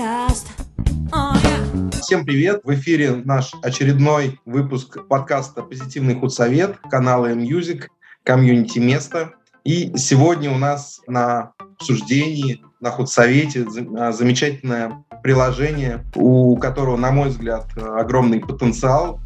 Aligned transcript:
подкаст. 0.00 0.46
Всем 2.00 2.24
привет! 2.24 2.62
В 2.64 2.72
эфире 2.72 3.16
наш 3.16 3.52
очередной 3.62 4.40
выпуск 4.46 5.06
подкаста 5.06 5.62
«Позитивный 5.62 6.14
худсовет» 6.14 6.78
канала 6.90 7.26
M-Music, 7.26 7.88
комьюнити 8.24 8.78
место. 8.78 9.32
И 9.62 9.92
сегодня 9.98 10.50
у 10.50 10.56
нас 10.56 11.02
на 11.06 11.52
обсуждении, 11.58 12.64
на 12.80 12.90
худсовете 12.90 13.66
а, 13.98 14.12
замечательное 14.12 15.04
приложение, 15.22 16.02
у 16.14 16.56
которого, 16.56 16.96
на 16.96 17.10
мой 17.10 17.28
взгляд, 17.28 17.66
огромный 17.76 18.40
потенциал. 18.40 19.20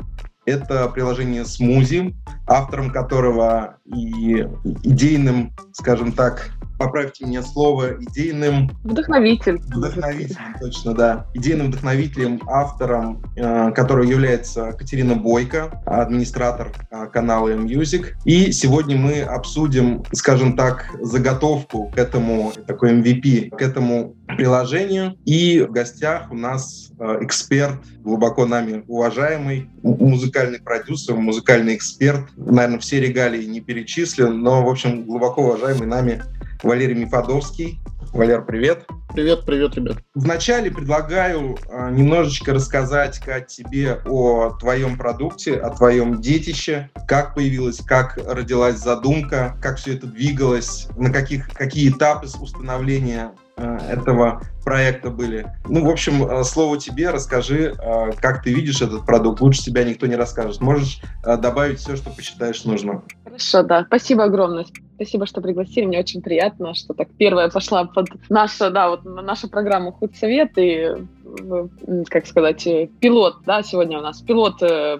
Это 0.47 0.89
приложение 0.89 1.45
Смузи, 1.45 2.15
автором 2.47 2.91
которого 2.91 3.77
и 3.87 4.47
идейным, 4.83 5.53
скажем 5.73 6.13
так, 6.13 6.51
поправьте 6.79 7.27
мне 7.27 7.43
слово, 7.43 8.03
идейным... 8.03 8.71
Вдохновитель. 8.85 9.59
Вдохновителем, 9.59 10.57
точно, 10.61 10.95
да. 10.95 11.27
Идейным 11.35 11.69
вдохновителем, 11.69 12.41
автором, 12.47 13.23
э, 13.37 13.71
который 13.73 14.09
является 14.09 14.73
Катерина 14.73 15.15
Бойко, 15.15 15.83
администратор 15.87 16.73
э, 16.91 17.07
канала 17.13 17.49
M-Music. 17.49 18.15
И 18.25 18.53
сегодня 18.53 18.97
мы 18.97 19.23
обсудим, 19.23 20.05
скажем 20.13 20.57
так, 20.57 20.87
заготовку 21.01 21.91
к 21.95 21.99
этому, 21.99 22.53
такой 22.67 23.01
MVP, 23.01 23.51
к 23.51 23.63
этому 23.63 24.15
приложению. 24.27 25.17
И 25.25 25.61
в 25.61 25.71
гостях 25.71 26.31
у 26.31 26.35
нас 26.35 26.91
э, 26.99 27.19
эксперт, 27.23 27.77
глубоко 28.01 28.47
нами 28.47 28.85
уважаемый, 28.89 29.71
музыкальный 29.83 30.61
продюсер, 30.61 31.15
музыкальный 31.15 31.77
эксперт. 31.77 32.23
Наверное, 32.37 32.79
все 32.79 33.01
регалии 33.01 33.45
не 33.45 33.61
перечислен, 33.61 34.41
но, 34.41 34.65
в 34.65 34.69
общем, 34.69 35.05
глубоко 35.05 35.43
уважаемый 35.43 35.87
нами 35.87 36.23
Валерий 36.63 36.95
Мифадовский. 36.95 37.79
Валер, 38.15 38.45
привет. 38.45 38.87
Привет, 39.13 39.45
привет, 39.45 39.75
ребят. 39.75 39.97
Вначале 40.15 40.71
предлагаю 40.71 41.59
а, 41.69 41.91
немножечко 41.91 42.55
рассказать, 42.55 43.19
Кать, 43.19 43.49
тебе 43.49 44.01
о 44.07 44.51
твоем 44.61 44.97
продукте, 44.97 45.57
о 45.57 45.71
твоем 45.71 46.21
детище, 46.21 46.91
как 47.09 47.35
появилась, 47.35 47.79
как 47.79 48.17
родилась 48.25 48.77
задумка, 48.77 49.57
как 49.61 49.79
все 49.79 49.95
это 49.95 50.07
двигалось, 50.07 50.87
на 50.97 51.13
каких, 51.13 51.51
какие 51.51 51.91
этапы 51.91 52.29
установления 52.41 53.33
этого 53.57 54.41
проекта 54.65 55.11
были. 55.11 55.47
Ну, 55.69 55.85
в 55.85 55.91
общем, 55.91 56.25
а, 56.25 56.45
слово 56.45 56.79
тебе, 56.79 57.11
расскажи, 57.11 57.75
как 58.21 58.43
ты 58.43 58.53
видишь 58.53 58.83
этот 58.83 59.05
продукт. 59.05 59.41
Лучше 59.41 59.63
тебя 59.63 59.85
никто 59.85 60.07
не 60.07 60.17
расскажет. 60.17 60.61
Можешь 60.61 61.01
добавить 61.23 61.79
все, 61.79 61.97
что 61.97 62.11
посчитаешь 62.11 62.65
нужным. 62.65 63.05
Хорошо, 63.25 63.63
да. 63.63 63.85
Спасибо 63.85 64.25
огромное. 64.25 64.67
Спасибо, 64.95 65.27
что 65.27 65.41
пригласили. 65.41 65.87
Мне 65.87 65.99
очень 65.99 66.23
приятно, 66.23 66.75
что 66.75 66.95
так 66.95 67.09
первая 67.19 67.51
пошла 67.51 67.85
под 67.85 68.09
наша, 68.29 68.71
да, 68.71 68.91
вот 68.91 69.05
нашу 69.05 69.49
программу 69.49 69.93
«Худсовет» 69.93 70.53
и 70.57 70.95
как 72.09 72.27
сказать, 72.27 72.67
э, 72.67 72.89
пилот, 73.01 73.37
да, 73.47 73.63
сегодня 73.63 73.99
у 73.99 74.03
нас 74.03 74.21
пилот 74.21 74.63
э, 74.63 74.99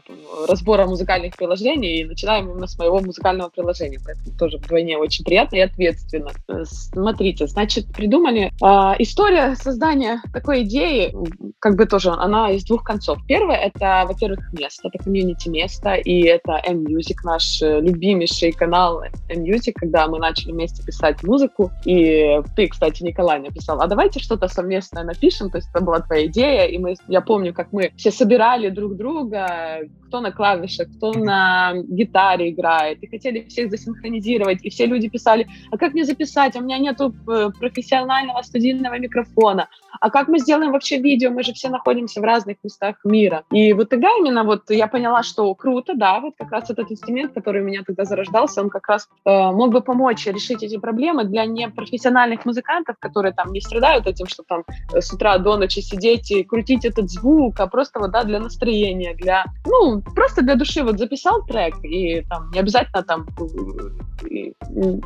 разбора 0.49 0.87
музыкальных 0.87 1.37
приложений, 1.37 2.01
и 2.01 2.05
начинаем 2.05 2.51
именно 2.51 2.67
с 2.67 2.79
моего 2.79 3.01
музыкального 3.01 3.51
приложения, 3.51 4.01
поэтому 4.05 4.37
тоже 4.39 4.59
вдвойне 4.59 4.99
очень 4.99 5.25
приятно 5.25 5.57
и 5.57 5.61
ответственно. 5.61 6.31
Э, 6.49 6.65
смотрите, 6.65 7.47
значит, 7.47 7.87
придумали 7.93 8.51
э, 8.51 8.95
история 8.99 9.54
создания 9.55 10.23
такой 10.33 10.63
идеи, 10.63 11.15
как 11.59 11.77
бы 11.77 11.87
тоже, 11.87 12.11
она 12.11 12.51
из 12.51 12.65
двух 12.65 12.85
концов. 12.85 13.19
Первое, 13.27 13.57
это, 13.57 14.05
во-первых, 14.07 14.53
место, 14.53 14.89
это 14.89 15.03
комьюнити-место, 15.03 15.95
и 15.95 16.23
это 16.23 16.61
M-Music, 16.65 17.17
наш 17.25 17.61
любимейший 17.61 18.53
канал 18.53 19.03
M-Music, 19.29 19.73
когда 19.75 20.07
мы 20.07 20.19
начали 20.19 20.53
вместе 20.53 20.83
писать 20.83 21.23
музыку, 21.23 21.71
и 21.85 22.41
ты, 22.57 22.69
кстати, 22.69 23.03
Николай, 23.03 23.41
написал, 23.41 23.81
а 23.81 23.87
давайте 23.87 24.21
что-то 24.21 24.49
совместное 24.49 25.05
напишем, 25.05 25.51
то 25.51 25.59
есть 25.59 25.69
это 25.73 25.85
была 25.85 26.01
твоя 26.01 26.27
идея, 26.27 26.67
и 26.67 26.79
мы, 26.79 26.95
я 27.09 27.21
помню, 27.21 27.53
как 27.55 27.73
мы 27.73 27.93
все 27.97 28.11
собирали 28.11 28.69
друг 28.69 28.97
друга, 28.97 29.81
кто 30.15 30.21
на 30.21 30.31
клавишах, 30.31 30.87
кто 30.97 31.13
на 31.13 31.73
гитаре 31.75 32.51
играет, 32.51 33.03
и 33.03 33.09
хотели 33.09 33.41
всех 33.49 33.71
засинхронизировать, 33.71 34.65
и 34.65 34.71
все 34.71 34.87
люди 34.87 35.09
писали, 35.09 35.49
а 35.73 35.77
как 35.77 35.93
мне 35.93 36.05
записать, 36.05 36.55
у 36.57 36.61
меня 36.61 36.79
нету 36.79 37.13
э, 37.29 37.51
профессионального 37.59 38.43
студийного 38.43 38.99
микрофона, 38.99 39.69
а 40.01 40.11
как 40.11 40.29
мы 40.29 40.39
сделаем 40.39 40.71
вообще 40.71 40.99
видео, 40.99 41.31
мы 41.31 41.43
же 41.43 41.53
все 41.53 41.69
находимся 41.69 42.21
в 42.21 42.25
разных 42.25 42.57
местах 42.63 42.97
мира. 43.05 43.43
И 43.51 43.73
вот 43.73 43.89
тогда 43.89 44.09
именно 44.19 44.45
вот 44.45 44.71
я 44.71 44.87
поняла, 44.87 45.25
что 45.25 45.53
круто, 45.57 45.95
да, 45.97 46.21
вот 46.21 46.35
как 46.39 46.53
раз 46.53 46.71
этот 46.71 46.93
инструмент, 46.93 47.33
который 47.33 47.63
у 47.63 47.65
меня 47.65 47.83
тогда 47.85 48.05
зарождался, 48.05 48.61
он 48.61 48.71
как 48.71 48.87
раз 48.89 49.09
э, 49.25 49.31
мог 49.31 49.73
бы 49.73 49.81
помочь 49.81 50.27
решить 50.27 50.63
эти 50.63 50.79
проблемы 50.79 51.25
для 51.25 51.45
непрофессиональных 51.45 52.45
музыкантов, 52.45 52.97
которые 53.01 53.33
там 53.33 53.53
не 53.53 53.61
страдают 53.61 54.07
этим, 54.07 54.27
что 54.27 54.45
там 54.45 54.63
э, 54.93 55.01
с 55.01 55.13
утра 55.13 55.39
до 55.39 55.57
ночи 55.57 55.81
сидеть 55.81 56.29
петь 56.29 56.47
крутить 56.47 56.85
этот 56.85 57.11
звук, 57.11 57.59
а 57.59 57.67
просто 57.67 57.99
вот, 57.99 58.13
да, 58.13 58.23
для 58.23 58.39
настроения, 58.39 59.15
для, 59.15 59.45
ну, 59.67 60.04
просто 60.15 60.43
для 60.43 60.55
души 60.57 60.83
вот 60.83 60.99
записал 60.99 61.45
трек, 61.47 61.75
и 61.83 62.23
там 62.29 62.51
не 62.51 62.61
обязательно 62.61 63.03
там 63.03 63.27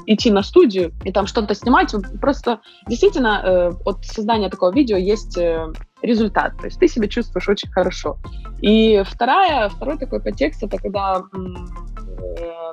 идти 0.07 0.31
на 0.31 0.43
студию 0.43 0.93
и 1.05 1.13
там 1.13 1.27
что-то 1.27 1.55
снимать, 1.55 1.95
просто 2.21 2.61
действительно 2.87 3.43
э, 3.45 3.73
от 3.85 4.05
создания 4.05 4.49
такого 4.49 4.73
видео 4.73 4.97
есть 4.97 5.37
э, 5.39 5.73
результат, 6.03 6.57
то 6.59 6.67
есть 6.67 6.79
ты 6.79 6.89
себя 6.89 7.09
чувствуешь 7.09 7.49
очень 7.49 7.71
хорошо. 7.71 8.19
И 8.61 9.03
вторая, 9.07 9.69
второй 9.69 9.99
такой 9.99 10.21
подтекст, 10.21 10.63
это 10.63 10.79
когда 10.79 11.19
э, 11.21 11.39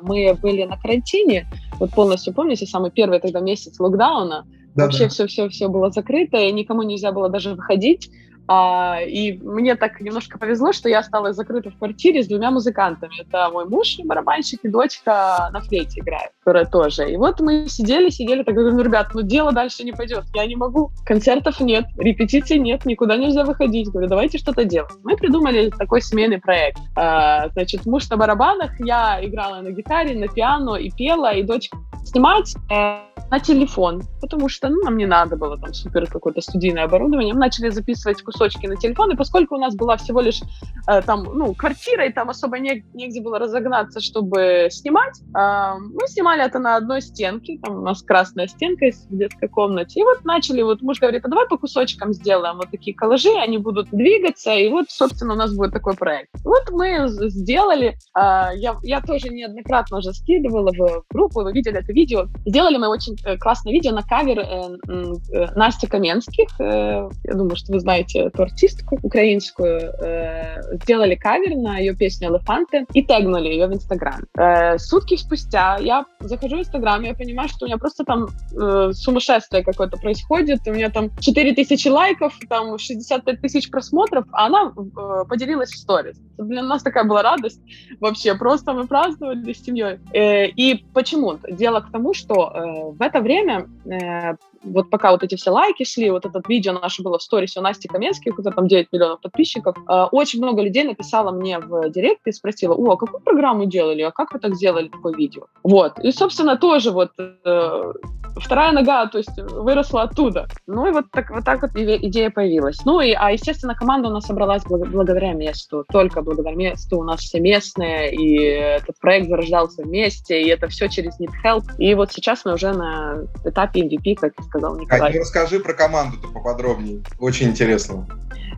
мы 0.02 0.34
были 0.42 0.64
на 0.64 0.78
карантине, 0.78 1.48
вот 1.80 1.92
полностью 1.92 2.34
помните, 2.34 2.66
самый 2.66 2.92
первый 2.92 3.20
тогда 3.20 3.40
месяц 3.40 3.80
локдауна, 3.80 4.46
да, 4.76 4.84
вообще 4.84 5.08
все-все-все 5.08 5.68
было 5.70 5.92
закрыто, 5.92 6.38
и 6.38 6.52
никому 6.52 6.84
нельзя 6.84 7.12
было 7.12 7.30
даже 7.30 7.56
выходить, 7.56 8.10
а, 8.48 9.00
и 9.02 9.38
мне 9.40 9.76
так 9.76 10.00
немножко 10.02 10.38
повезло, 10.38 10.72
что 10.72 10.90
я 10.90 11.00
осталась 11.00 11.36
закрыта 11.36 11.72
в 11.72 11.78
квартире 11.78 12.24
с 12.24 12.28
двумя 12.28 12.52
музыкантами. 12.52 13.22
Это 13.22 13.50
мой 13.52 13.66
муж, 13.66 13.98
барабанщик, 14.04 14.60
и 14.64 14.68
дочка 14.68 15.50
на 15.52 15.62
флейте 15.62 16.02
играет, 16.02 16.32
которая 16.40 16.66
тоже. 16.66 17.12
И 17.12 17.18
вот 17.18 17.40
мы 17.40 17.68
сидели, 17.68 18.10
сидели, 18.10 18.44
так 18.44 18.56
говорю, 18.56 18.76
ну, 18.76 18.84
ребят, 18.84 19.10
ну 19.14 19.22
дело 19.22 19.52
дальше 19.52 19.84
не 19.84 19.92
пойдет, 19.92 20.26
я 20.34 20.46
не 20.46 20.56
могу. 20.56 20.92
Концертов 21.06 21.60
нет, 21.60 21.86
репетиций 21.98 22.60
нет, 22.60 22.86
никуда 22.86 23.18
нельзя 23.18 23.44
выходить. 23.44 23.90
Говорю, 23.90 24.08
давайте 24.08 24.38
что-то 24.38 24.64
делать. 24.64 24.92
Мы 25.04 25.18
придумали 25.18 25.72
такой 25.72 26.02
семейный 26.02 26.40
проект. 26.40 26.78
А, 26.96 27.50
значит, 27.50 27.86
муж 27.86 28.10
на 28.10 28.18
барабанах, 28.18 28.80
я 28.80 29.20
играла 29.24 29.62
на 29.62 29.72
гитаре, 29.72 30.18
на 30.18 30.28
пиано 30.28 30.76
и 30.76 30.92
пела, 30.92 31.34
и 31.34 31.44
дочка 31.44 31.78
снимать 32.06 32.56
э, 32.72 33.00
на 33.32 33.40
телефон, 33.40 34.04
потому 34.22 34.50
что 34.50 34.70
ну, 34.70 34.84
нам 34.84 34.98
не 34.98 35.06
надо 35.06 35.36
было 35.36 35.58
там 35.58 35.74
супер 35.74 36.08
какое-то 36.08 36.42
студийное 36.42 36.84
оборудование. 36.86 37.34
Мы 37.34 37.40
начали 37.40 37.70
записывать 37.70 38.22
кусочки 38.22 38.68
на 38.68 38.76
телефон, 38.76 39.12
и 39.12 39.16
поскольку 39.16 39.56
у 39.56 39.60
нас 39.60 39.76
была 39.76 39.98
всего 39.98 40.22
лишь 40.22 40.42
э, 40.88 41.02
там, 41.02 41.24
ну, 41.24 41.54
квартира, 41.54 42.06
и 42.06 42.14
там 42.14 42.30
особо 42.30 42.60
не, 42.60 42.86
негде 42.94 43.22
было 43.22 43.40
разогнаться, 43.40 44.00
чтобы 44.00 44.68
снимать, 44.70 45.20
э, 45.22 45.74
мы 45.80 46.08
снимали 46.08 46.46
это 46.46 46.60
на 46.60 46.76
одной 46.76 47.02
стенке, 47.02 47.60
там 47.64 47.80
у 47.80 47.82
нас 47.82 48.04
красная 48.04 48.48
стенка 48.48 48.86
в 49.10 49.18
детской 49.18 49.50
комнате, 49.50 50.00
и 50.00 50.04
вот 50.04 50.24
начали, 50.24 50.62
вот 50.62 50.82
муж 50.82 51.00
говорит, 51.00 51.26
а 51.26 51.28
давай 51.28 51.48
по 51.48 51.58
кусочкам 51.58 52.14
сделаем 52.14 52.58
вот 52.58 52.70
такие 52.70 52.96
коллажи, 52.96 53.32
они 53.42 53.58
будут 53.58 53.90
двигаться, 53.90 54.54
и 54.54 54.70
вот, 54.70 54.86
собственно, 54.90 55.34
у 55.34 55.38
нас 55.38 55.54
будет 55.56 55.74
такой 55.74 55.96
проект. 55.96 56.30
Вот 56.44 56.70
мы 56.72 57.08
сделали, 57.30 57.98
э, 58.16 58.22
я, 58.56 58.76
я 58.84 59.02
тоже 59.02 59.30
неоднократно 59.30 59.98
уже 59.98 60.14
скидывала 60.14 60.72
в 60.72 61.04
группу, 61.10 61.42
вы 61.42 61.52
видели 61.52 61.80
это 61.80 61.92
видео, 61.96 62.28
сделали 62.46 62.78
мы 62.78 62.88
очень 62.90 63.16
э, 63.26 63.38
классное 63.38 63.74
видео 63.74 63.92
на 63.92 64.04
кавер 64.04 64.40
э, 64.40 64.78
э, 64.88 65.48
Насти 65.56 65.88
Каменских, 65.88 66.50
э, 66.60 67.10
я 67.24 67.34
думаю, 67.34 67.56
что 67.56 67.74
вы 67.74 67.80
знаете 67.80 68.20
эту 68.20 68.44
артистку 68.44 69.00
украинскую, 69.02 69.94
э, 70.02 70.78
сделали 70.84 71.16
кавер 71.16 71.56
на 71.56 71.80
ее 71.80 71.96
песню 71.96 72.30
«Элефанты» 72.30 72.86
и 72.94 73.04
тегнули 73.04 73.48
ее 73.48 73.68
в 73.68 73.74
Инстаграм. 73.74 74.22
Э, 74.38 74.78
сутки 74.78 75.16
спустя 75.16 75.78
я 75.80 76.06
захожу 76.20 76.58
в 76.58 76.60
Инстаграм, 76.60 77.02
я 77.02 77.14
понимаю, 77.14 77.50
что 77.50 77.66
у 77.66 77.68
меня 77.68 77.78
просто 77.78 78.04
там 78.04 78.28
э, 78.52 78.92
сумасшествие 78.94 79.64
какое-то 79.64 79.98
происходит, 79.98 80.60
у 80.68 80.72
меня 80.72 80.90
там 80.90 81.10
4 81.20 81.54
тысячи 81.54 81.88
лайков, 81.88 82.38
там 82.50 82.78
65 82.78 83.42
тысяч 83.42 83.70
просмотров, 83.72 84.26
а 84.32 84.48
она 84.48 84.74
э, 84.76 85.26
поделилась 85.28 85.72
в 85.72 85.78
сторис. 85.78 86.18
Для 86.38 86.64
нас 86.64 86.84
такая 86.84 87.06
была 87.06 87.22
радость 87.22 87.62
вообще, 88.00 88.36
просто 88.36 88.74
мы 88.74 88.88
праздновали 88.88 89.54
с 89.54 89.64
семьей. 89.64 90.00
Э, 90.14 90.48
и 90.48 90.86
почему? 90.94 91.38
Дело 91.50 91.85
к 91.86 91.92
тому, 91.92 92.14
что 92.14 92.52
э, 92.54 92.92
в 92.92 93.02
это 93.02 93.22
время 93.22 93.68
э, 93.86 94.36
вот 94.66 94.90
пока 94.90 95.12
вот 95.12 95.24
эти 95.24 95.36
все 95.36 95.52
лайки 95.52 95.84
шли, 95.84 96.10
вот 96.10 96.26
это 96.26 96.42
видео 96.48 96.74
наше 96.74 97.04
было 97.04 97.18
в 97.18 97.24
сторисе 97.24 97.60
у 97.60 97.64
Насти 97.64 97.88
Каменской, 97.88 98.32
у 98.32 98.36
которой 98.36 98.54
там 98.54 98.68
9 98.68 98.88
миллионов 98.92 99.22
подписчиков, 99.22 99.76
э, 99.88 100.04
очень 100.12 100.40
много 100.40 100.62
людей 100.62 100.84
написало 100.84 101.32
мне 101.32 101.60
в 101.60 101.90
директ 101.90 102.28
и 102.28 102.32
спросила, 102.32 102.74
о, 102.74 102.92
а 102.92 102.98
какую 102.98 103.22
программу 103.22 103.66
делали, 103.66 104.02
а 104.02 104.12
как 104.12 104.34
вы 104.34 104.40
так 104.40 104.56
сделали 104.56 104.88
такое 104.88 105.14
видео? 105.14 105.44
Вот. 105.64 106.00
И, 106.00 106.12
собственно, 106.12 106.58
тоже 106.58 106.92
вот 106.92 107.12
э, 107.18 107.94
вторая 108.38 108.72
нога, 108.72 109.08
то 109.08 109.18
есть 109.18 109.38
выросла 109.38 110.04
оттуда. 110.04 110.48
Ну 110.68 110.88
и 110.88 110.92
вот 110.92 111.06
так 111.12 111.30
вот, 111.32 111.46
так 111.46 111.62
вот 111.62 111.72
идея 111.76 112.30
появилась. 112.30 112.84
Ну 112.86 113.00
и, 113.00 113.12
а, 113.12 113.32
естественно, 113.32 113.76
команда 113.76 114.10
у 114.10 114.12
нас 114.12 114.26
собралась 114.26 114.64
благодаря 114.66 115.34
месту, 115.34 115.86
только 115.92 116.22
благодаря 116.22 116.56
месту. 116.56 117.00
У 117.00 117.04
нас 117.04 117.22
все 117.22 117.40
местные, 117.40 118.14
и 118.14 118.36
этот 118.38 119.00
проект 119.00 119.28
зарождался 119.28 119.84
вместе, 119.84 120.42
и 120.42 120.50
это 120.50 120.68
все 120.68 120.90
через 120.90 121.20
Need 121.20 121.32
Help. 121.44 121.64
И 121.78 121.94
вот 121.96 122.12
сейчас 122.12 122.46
мы 122.46 122.54
уже 122.54 122.74
на 122.74 123.24
этапе 123.44 123.82
MVP, 123.82 124.16
как 124.16 124.34
сказал 124.56 124.78
Николай. 124.78 125.12
А, 125.12 125.20
расскажи 125.20 125.60
про 125.60 125.74
команду-то 125.74 126.30
поподробнее, 126.30 127.02
очень 127.20 127.50
интересно. 127.50 128.08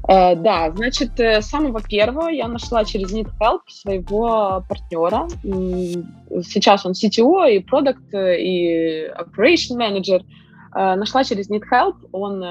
Uh, 0.08 0.36
да, 0.36 0.72
значит, 0.72 1.20
э, 1.20 1.42
самого 1.42 1.82
первого 1.82 2.30
я 2.30 2.48
нашла 2.48 2.86
через 2.86 3.12
NeedHelp 3.12 3.62
своего 3.68 4.64
партнера. 4.70 5.28
Сейчас 6.44 6.86
он 6.86 6.94
CTO 6.94 7.50
и 7.52 7.60
продукт, 7.60 8.14
и 8.14 9.12
operation 9.18 9.78
manager. 9.78 10.22
Uh, 10.74 10.96
нашла 10.96 11.26
через 11.26 11.50
NeedHelp. 11.50 11.96
Он 12.14 12.42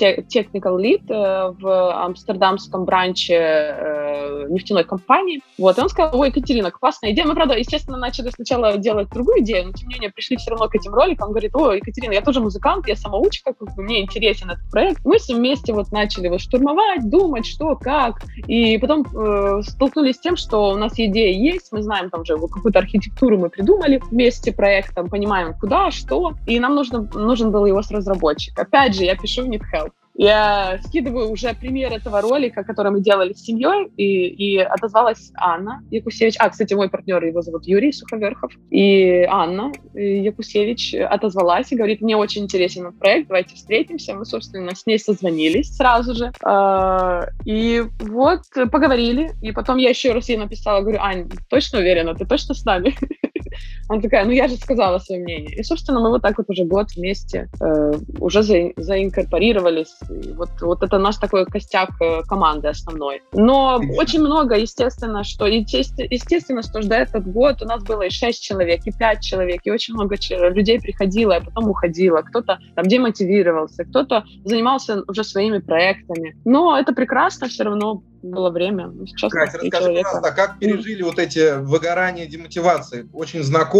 technical 0.00 0.76
lead 0.76 1.02
э, 1.08 1.54
в 1.58 2.04
амстердамском 2.04 2.84
бранче 2.84 3.34
э, 3.34 4.46
нефтяной 4.48 4.84
компании. 4.84 5.40
Вот, 5.58 5.78
и 5.78 5.80
он 5.80 5.88
сказал, 5.88 6.18
ой, 6.18 6.28
Екатерина, 6.28 6.70
классная 6.70 7.12
идея. 7.12 7.26
Мы, 7.26 7.34
правда, 7.34 7.56
естественно, 7.56 7.98
начали 7.98 8.30
сначала 8.30 8.76
делать 8.76 9.08
другую 9.10 9.40
идею, 9.40 9.66
но, 9.66 9.72
тем 9.72 9.88
не 9.88 9.94
менее, 9.94 10.10
пришли 10.10 10.36
все 10.36 10.50
равно 10.50 10.68
к 10.68 10.74
этим 10.74 10.92
роликам. 10.92 11.28
Он 11.28 11.32
говорит, 11.32 11.54
ой, 11.54 11.78
Екатерина, 11.78 12.12
я 12.12 12.22
тоже 12.22 12.40
музыкант, 12.40 12.86
я 12.88 12.96
самоучка, 12.96 13.52
как 13.52 13.74
бы, 13.74 13.82
мне 13.82 14.02
интересен 14.02 14.50
этот 14.50 14.70
проект. 14.70 15.04
Мы 15.04 15.18
все 15.18 15.34
вместе 15.34 15.72
вот 15.72 15.90
начали 15.92 16.28
вот 16.28 16.40
штурмовать, 16.40 17.08
думать, 17.08 17.46
что, 17.46 17.76
как. 17.76 18.22
И 18.46 18.78
потом 18.78 19.02
э, 19.02 19.62
столкнулись 19.62 20.16
с 20.16 20.20
тем, 20.20 20.36
что 20.36 20.70
у 20.70 20.76
нас 20.76 20.92
идея 20.96 21.32
есть, 21.32 21.72
мы 21.72 21.82
знаем 21.82 22.10
там 22.10 22.22
уже 22.22 22.36
какую-то 22.36 22.78
архитектуру 22.78 23.38
мы 23.38 23.48
придумали 23.48 24.00
вместе 24.10 24.52
проектом, 24.52 25.08
понимаем, 25.08 25.54
куда, 25.54 25.90
что, 25.90 26.34
и 26.46 26.58
нам 26.60 26.74
нужно, 26.74 27.08
нужен 27.14 27.50
был 27.50 27.66
его 27.66 27.82
с 27.82 27.90
разработчик. 27.90 28.58
Опять 28.58 28.94
же, 28.94 29.04
я 29.04 29.16
пишу 29.16 29.42
в 29.42 29.48
NetHelp. 29.48 29.89
Я 30.14 30.78
скидываю 30.84 31.30
уже 31.30 31.54
пример 31.54 31.92
этого 31.92 32.20
ролика, 32.20 32.64
который 32.64 32.92
мы 32.92 33.00
делали 33.00 33.32
с 33.32 33.42
семьей, 33.42 33.90
и, 33.96 34.26
и 34.26 34.58
отозвалась 34.58 35.30
Анна 35.36 35.82
Якусевич. 35.90 36.36
А, 36.38 36.50
кстати, 36.50 36.74
мой 36.74 36.90
партнер, 36.90 37.24
его 37.24 37.42
зовут 37.42 37.66
Юрий 37.66 37.92
Суховерхов. 37.92 38.52
И 38.70 39.24
Анна 39.28 39.72
Якусевич 39.94 40.94
отозвалась 40.94 41.72
и 41.72 41.76
говорит, 41.76 42.00
мне 42.00 42.16
очень 42.16 42.42
интересен 42.42 42.88
этот 42.88 42.98
проект, 42.98 43.28
давайте 43.28 43.54
встретимся. 43.54 44.14
Мы, 44.14 44.24
собственно, 44.24 44.74
с 44.74 44.86
ней 44.86 44.98
созвонились 44.98 45.74
сразу 45.76 46.14
же. 46.14 46.32
А, 46.44 47.26
и 47.44 47.84
вот 48.00 48.42
поговорили. 48.70 49.30
И 49.40 49.52
потом 49.52 49.78
я 49.78 49.90
еще 49.90 50.12
раз 50.12 50.28
ей 50.28 50.38
написала, 50.38 50.80
говорю, 50.80 50.98
Ань, 51.00 51.30
точно 51.48 51.78
уверена, 51.78 52.14
ты 52.14 52.26
точно 52.26 52.54
с 52.54 52.64
нами? 52.64 52.94
Она 53.90 54.00
такая, 54.00 54.24
ну 54.24 54.30
я 54.30 54.46
же 54.46 54.54
сказала 54.54 54.98
свое 54.98 55.20
мнение. 55.20 55.52
И, 55.52 55.64
собственно, 55.64 55.98
мы 55.98 56.10
вот 56.10 56.22
так 56.22 56.38
вот 56.38 56.48
уже 56.48 56.64
год 56.64 56.92
вместе 56.94 57.48
э, 57.60 57.92
уже 58.20 58.44
за, 58.44 58.70
заинкорпорировались. 58.76 59.96
И 60.08 60.32
вот, 60.32 60.50
вот 60.60 60.84
это 60.84 60.98
наш 60.98 61.16
такой 61.16 61.44
костяк 61.44 61.90
э, 62.00 62.22
команды 62.22 62.68
основной. 62.68 63.20
Но 63.32 63.80
очень 63.96 64.20
много, 64.20 64.54
естественно, 64.54 65.24
что 65.24 65.46
естественно, 65.46 66.62
что 66.62 66.82
ждать 66.82 67.08
этот 67.08 67.26
год 67.32 67.62
у 67.62 67.64
нас 67.64 67.82
было 67.82 68.02
и 68.02 68.10
6 68.10 68.40
человек, 68.40 68.82
и 68.86 68.92
5 68.92 69.20
человек, 69.22 69.62
и 69.64 69.72
очень 69.72 69.94
много 69.94 70.14
людей 70.30 70.80
приходило, 70.80 71.34
а 71.34 71.40
потом 71.40 71.68
уходило. 71.68 72.22
Кто-то 72.22 72.60
там 72.76 72.84
демотивировался, 72.84 73.84
кто-то 73.84 74.22
занимался 74.44 75.02
уже 75.08 75.24
своими 75.24 75.58
проектами. 75.58 76.36
Но 76.44 76.78
это 76.78 76.92
прекрасно 76.92 77.48
все 77.48 77.64
равно 77.64 78.04
было 78.22 78.50
время. 78.50 78.92
Сейчас 79.06 79.32
Катя, 79.32 79.58
расскажи, 79.58 79.70
человека. 79.70 80.02
пожалуйста, 80.04 80.28
а 80.28 80.32
как 80.32 80.58
пережили 80.58 81.02
вот 81.02 81.18
эти 81.18 81.58
выгорания, 81.58 82.26
демотивации? 82.26 83.08
Очень 83.12 83.42
знакомо, 83.42 83.79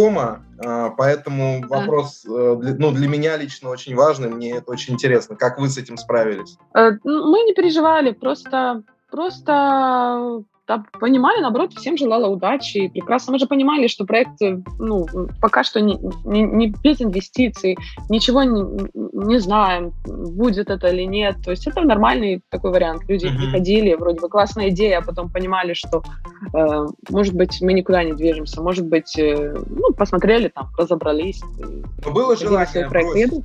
а, 0.65 0.91
поэтому 0.91 1.63
вопрос 1.67 2.25
э, 2.27 2.29
ну, 2.79 2.93
для 2.93 3.09
меня 3.09 3.37
лично 3.37 3.71
очень 3.71 3.95
важный, 3.95 4.29
мне 4.29 4.57
это 4.57 4.71
очень 4.71 4.95
интересно. 4.95 5.37
Как 5.37 5.59
вы 5.59 5.69
с 5.69 5.79
этим 5.79 5.97
справились? 5.97 6.57
Э, 6.75 6.91
мы 7.05 7.43
не 7.43 7.55
переживали, 7.55 8.13
просто 8.13 8.83
просто 9.11 10.43
да, 10.71 10.85
понимали, 11.01 11.41
наоборот, 11.41 11.73
всем 11.75 11.97
желала 11.97 12.29
удачи 12.29 12.79
и 12.79 12.89
прекрасно. 12.89 13.33
Мы 13.33 13.41
же 13.41 13.47
понимали, 13.47 13.89
что 13.89 14.05
проект, 14.05 14.41
э, 14.41 14.63
ну, 14.79 15.07
пока 15.41 15.65
что 15.65 15.81
не, 15.81 15.99
не, 16.25 16.43
не 16.43 16.69
без 16.85 17.03
инвестиций, 17.03 17.77
ничего 18.09 18.45
не, 18.45 18.63
не 18.95 19.41
знаем, 19.41 19.93
будет 20.05 20.71
это 20.71 20.87
или 20.87 21.03
нет. 21.03 21.37
То 21.45 21.51
есть 21.51 21.67
это 21.67 21.81
нормальный 21.81 22.41
такой 22.51 22.71
вариант. 22.71 23.03
Люди 23.09 23.27
mm-hmm. 23.27 23.37
приходили, 23.37 23.95
вроде 23.95 24.21
бы 24.21 24.29
классная 24.29 24.69
идея, 24.69 24.99
а 24.99 25.03
потом 25.03 25.29
понимали, 25.29 25.75
что, 25.75 26.05
э, 26.55 26.87
может 27.09 27.35
быть, 27.35 27.61
мы 27.61 27.73
никуда 27.73 28.05
не 28.05 28.13
движемся, 28.13 28.63
может 28.63 28.87
быть, 28.87 29.19
э, 29.19 29.57
ну, 29.67 29.93
посмотрели 29.93 30.49
там, 30.49 30.69
разобрались. 30.79 31.43
Было 32.05 32.37
желание, 32.37 32.89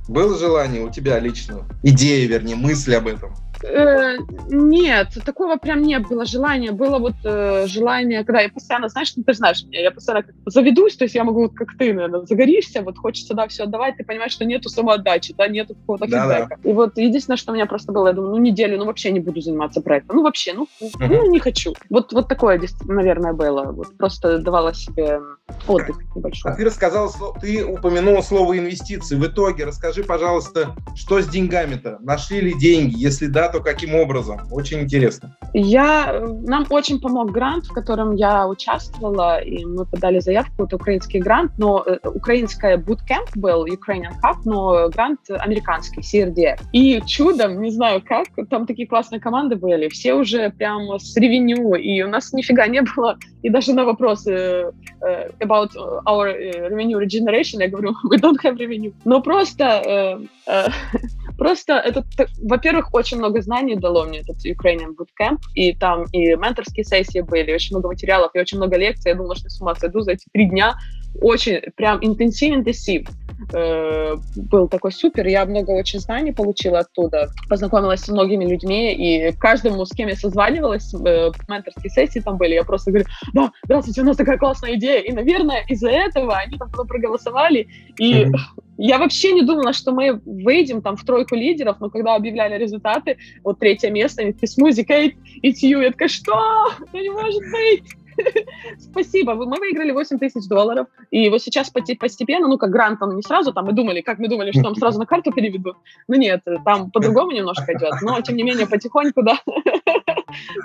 было 0.08 0.38
желание 0.38 0.84
у 0.84 0.92
тебя 0.92 1.20
лично, 1.20 1.64
идея, 1.82 2.28
вернее, 2.28 2.56
мысль 2.56 2.94
об 2.94 3.08
этом? 3.08 3.34
Э, 3.64 4.18
нет, 4.50 5.10
такого 5.26 5.58
прям 5.58 5.82
не 5.82 6.00
было 6.00 6.26
желания. 6.26 6.72
Было 6.72 7.00
вот 7.00 7.16
э, 7.24 7.66
желание, 7.68 8.24
когда 8.24 8.42
я 8.42 8.50
постоянно, 8.50 8.90
знаешь, 8.90 9.14
ну, 9.16 9.24
ты 9.24 9.34
знаешь 9.34 9.64
меня, 9.64 9.82
я 9.82 9.92
постоянно 9.92 10.24
как 10.24 10.36
заведусь, 10.46 10.96
то 10.96 11.06
есть 11.06 11.16
я 11.16 11.24
могу, 11.24 11.44
вот 11.44 11.54
как 11.54 11.78
ты, 11.78 11.94
наверное, 11.94 12.26
загоришься, 12.26 12.82
вот 12.82 12.98
хочется, 12.98 13.34
да, 13.34 13.48
все 13.48 13.64
отдавать, 13.64 13.98
ты 13.98 14.04
понимаешь, 14.04 14.32
что 14.32 14.46
нету 14.46 14.70
самоотдачи, 14.70 15.34
да, 15.38 15.48
нету 15.48 15.76
какого-то 15.76 16.08
да, 16.08 16.22
фидбэка. 16.22 16.60
Да. 16.64 16.70
И 16.70 16.74
вот 16.74 16.98
единственное, 16.98 17.38
что 17.38 17.52
у 17.52 17.56
меня 17.56 17.66
просто 17.66 17.92
было, 17.92 18.08
я 18.08 18.14
думаю, 18.14 18.32
ну, 18.32 18.38
неделю, 18.38 18.78
ну, 18.78 18.86
вообще 18.86 19.12
не 19.12 19.20
буду 19.20 19.42
заниматься 19.42 19.82
проектом, 19.82 20.18
ну, 20.18 20.24
вообще, 20.24 20.54
ну, 20.54 20.68
uh-huh. 20.82 21.08
ну 21.08 21.30
не 21.30 21.40
хочу. 21.40 21.74
Вот, 21.90 22.12
вот 22.14 22.28
такое, 22.28 22.62
наверное, 22.86 23.34
было. 23.34 23.72
Вот 23.72 23.98
просто 23.98 24.40
давала 24.40 24.74
себе 24.74 25.20
отдых 25.68 25.98
небольшой. 26.16 26.52
А 26.52 26.56
ты 26.56 26.66
рассказала, 26.66 27.12
ты 27.40 27.64
упомянула 27.66 28.22
слово 28.22 28.58
инвестиции. 28.58 29.16
В 29.16 29.26
итоге 29.26 29.66
расскажи, 29.66 30.04
пожалуйста, 30.04 30.76
что 30.96 31.22
с 31.22 31.28
деньгами-то? 31.28 32.00
Нашли 32.02 32.42
ли 32.42 32.54
деньги? 32.54 32.96
Если 32.98 33.28
да, 33.28 33.45
то 33.50 33.62
каким 33.62 33.96
образом? 33.96 34.42
Очень 34.52 34.82
интересно. 34.82 35.36
Я, 35.54 36.22
нам 36.44 36.66
очень 36.70 37.00
помог 37.00 37.32
грант, 37.32 37.66
в 37.66 37.74
котором 37.74 38.16
я 38.16 38.48
участвовала, 38.48 39.40
и 39.40 39.66
мы 39.66 39.86
подали 39.86 40.20
заявку, 40.20 40.66
это 40.66 40.76
украинский 40.76 41.20
грант, 41.20 41.52
но 41.58 41.84
э, 41.86 41.98
украинская 42.04 42.78
bootcamp 42.78 43.30
был, 43.36 43.66
Ukrainian 43.66 44.14
Hub, 44.24 44.38
но 44.46 44.90
грант 44.90 45.20
американский, 45.30 46.02
CRD. 46.02 46.58
И 46.74 47.02
чудом, 47.06 47.62
не 47.62 47.72
знаю 47.72 48.02
как, 48.06 48.28
там 48.50 48.66
такие 48.66 48.88
классные 48.88 49.20
команды 49.20 49.56
были, 49.56 49.88
все 49.90 50.14
уже 50.14 50.50
прямо 50.50 51.00
с 51.00 51.16
ревеню, 51.16 51.76
и 51.76 52.02
у 52.02 52.08
нас 52.08 52.34
нифига 52.34 52.68
не 52.68 52.82
было, 52.82 53.18
и 53.42 53.50
даже 53.50 53.74
на 53.74 53.86
вопросы 53.86 54.32
э, 54.32 54.72
э, 55.02 55.30
about 55.40 55.72
our 56.06 56.36
revenue 56.70 57.00
regeneration, 57.00 57.60
я 57.60 57.70
говорю, 57.70 57.96
we 58.12 58.18
don't 58.18 58.38
have 58.44 58.58
revenue. 58.58 58.94
Но 59.06 59.22
просто 59.22 60.20
Просто 61.38 61.74
это, 61.74 62.06
во-первых, 62.42 62.94
очень 62.94 63.18
много 63.18 63.42
знаний 63.42 63.76
дало 63.76 64.06
мне 64.06 64.20
этот 64.20 64.46
Ukrainian 64.46 64.96
Bootcamp, 64.96 65.40
и 65.54 65.74
там 65.74 66.06
и 66.12 66.36
менторские 66.36 66.86
сессии 66.86 67.20
были, 67.20 67.54
очень 67.54 67.76
много 67.76 67.90
материалов, 67.90 68.32
и 68.34 68.40
очень 68.40 68.58
много 68.58 68.78
лекций. 68.78 69.12
Я 69.12 69.18
думала, 69.18 69.36
что 69.36 69.50
с 69.50 69.60
ума 69.60 69.76
сойду 69.76 70.02
за 70.02 70.14
эти 70.14 70.26
три 70.32 70.50
дня. 70.50 70.76
Очень 71.22 71.62
прям 71.76 72.00
интенсив-интенсив 72.02 73.08
э, 73.54 74.16
был 74.36 74.68
такой 74.68 74.92
супер. 74.92 75.28
Я 75.28 75.46
много 75.46 75.72
очень 75.72 76.00
знаний 76.00 76.32
получила 76.32 76.80
оттуда, 76.80 77.30
познакомилась 77.50 78.02
с 78.02 78.08
многими 78.10 78.46
людьми, 78.46 78.94
и 78.94 79.32
каждому, 79.34 79.86
с 79.86 79.92
кем 79.92 80.08
я 80.10 80.16
созванивалась, 80.16 80.94
э, 80.94 81.32
менторские 81.48 81.90
сессии 81.90 82.20
там 82.20 82.38
были, 82.38 82.54
я 82.54 82.64
просто 82.64 82.92
говорю, 82.92 83.06
да, 83.34 83.52
здравствуйте, 83.64 84.02
у 84.02 84.06
нас 84.06 84.18
такая 84.18 84.38
классная 84.38 84.76
идея. 84.76 85.02
И, 85.02 85.12
наверное, 85.12 85.64
из-за 85.68 85.90
этого 85.90 86.36
они 86.36 86.58
там 86.58 86.70
проголосовали, 86.70 87.68
и 88.00 88.24
mm-hmm. 88.24 88.32
Я 88.78 88.98
вообще 88.98 89.32
не 89.32 89.42
думала, 89.42 89.72
что 89.72 89.92
мы 89.94 90.22
выйдем 90.26 90.82
там 90.82 90.98
в 90.98 91.06
тройку 91.06 91.36
лидеров, 91.36 91.78
но 91.80 91.90
когда 91.90 92.16
объявляли 92.16 92.58
результаты, 92.58 93.18
вот 93.44 93.60
третье 93.60 93.90
место, 93.90 94.22
они 94.22 94.36
смузи, 94.46 94.84
Кейт 94.84 95.16
и 95.42 95.54
Тью, 95.54 95.82
я 95.82 95.92
такая, 95.92 96.10
что? 96.10 96.68
Это 96.82 96.98
не 96.98 97.10
может 97.10 97.42
быть! 97.52 98.05
Спасибо, 98.80 99.34
мы 99.36 99.58
выиграли 99.60 99.92
8 99.92 100.18
тысяч 100.20 100.48
долларов, 100.48 100.88
и 101.12 101.30
вот 101.30 101.42
сейчас 101.42 101.70
постепенно, 101.70 102.48
ну, 102.48 102.58
как 102.58 102.70
грант, 102.70 103.00
там 103.00 103.16
не 103.16 103.22
сразу, 103.22 103.54
там 103.54 103.66
мы 103.66 103.74
думали, 103.74 104.02
как 104.02 104.20
мы 104.20 104.28
думали, 104.28 104.52
что 104.52 104.64
нам 104.64 104.76
сразу 104.76 105.00
на 105.00 105.06
карту 105.06 105.32
переведут, 105.32 105.78
ну 106.08 106.16
нет, 106.16 106.42
там 106.64 106.92
по-другому 106.92 107.32
немножко 107.32 107.74
идет, 107.74 108.02
но, 108.02 108.20
тем 108.22 108.36
не 108.36 108.44
менее, 108.44 108.68
потихоньку, 108.68 109.24
да, 109.24 109.40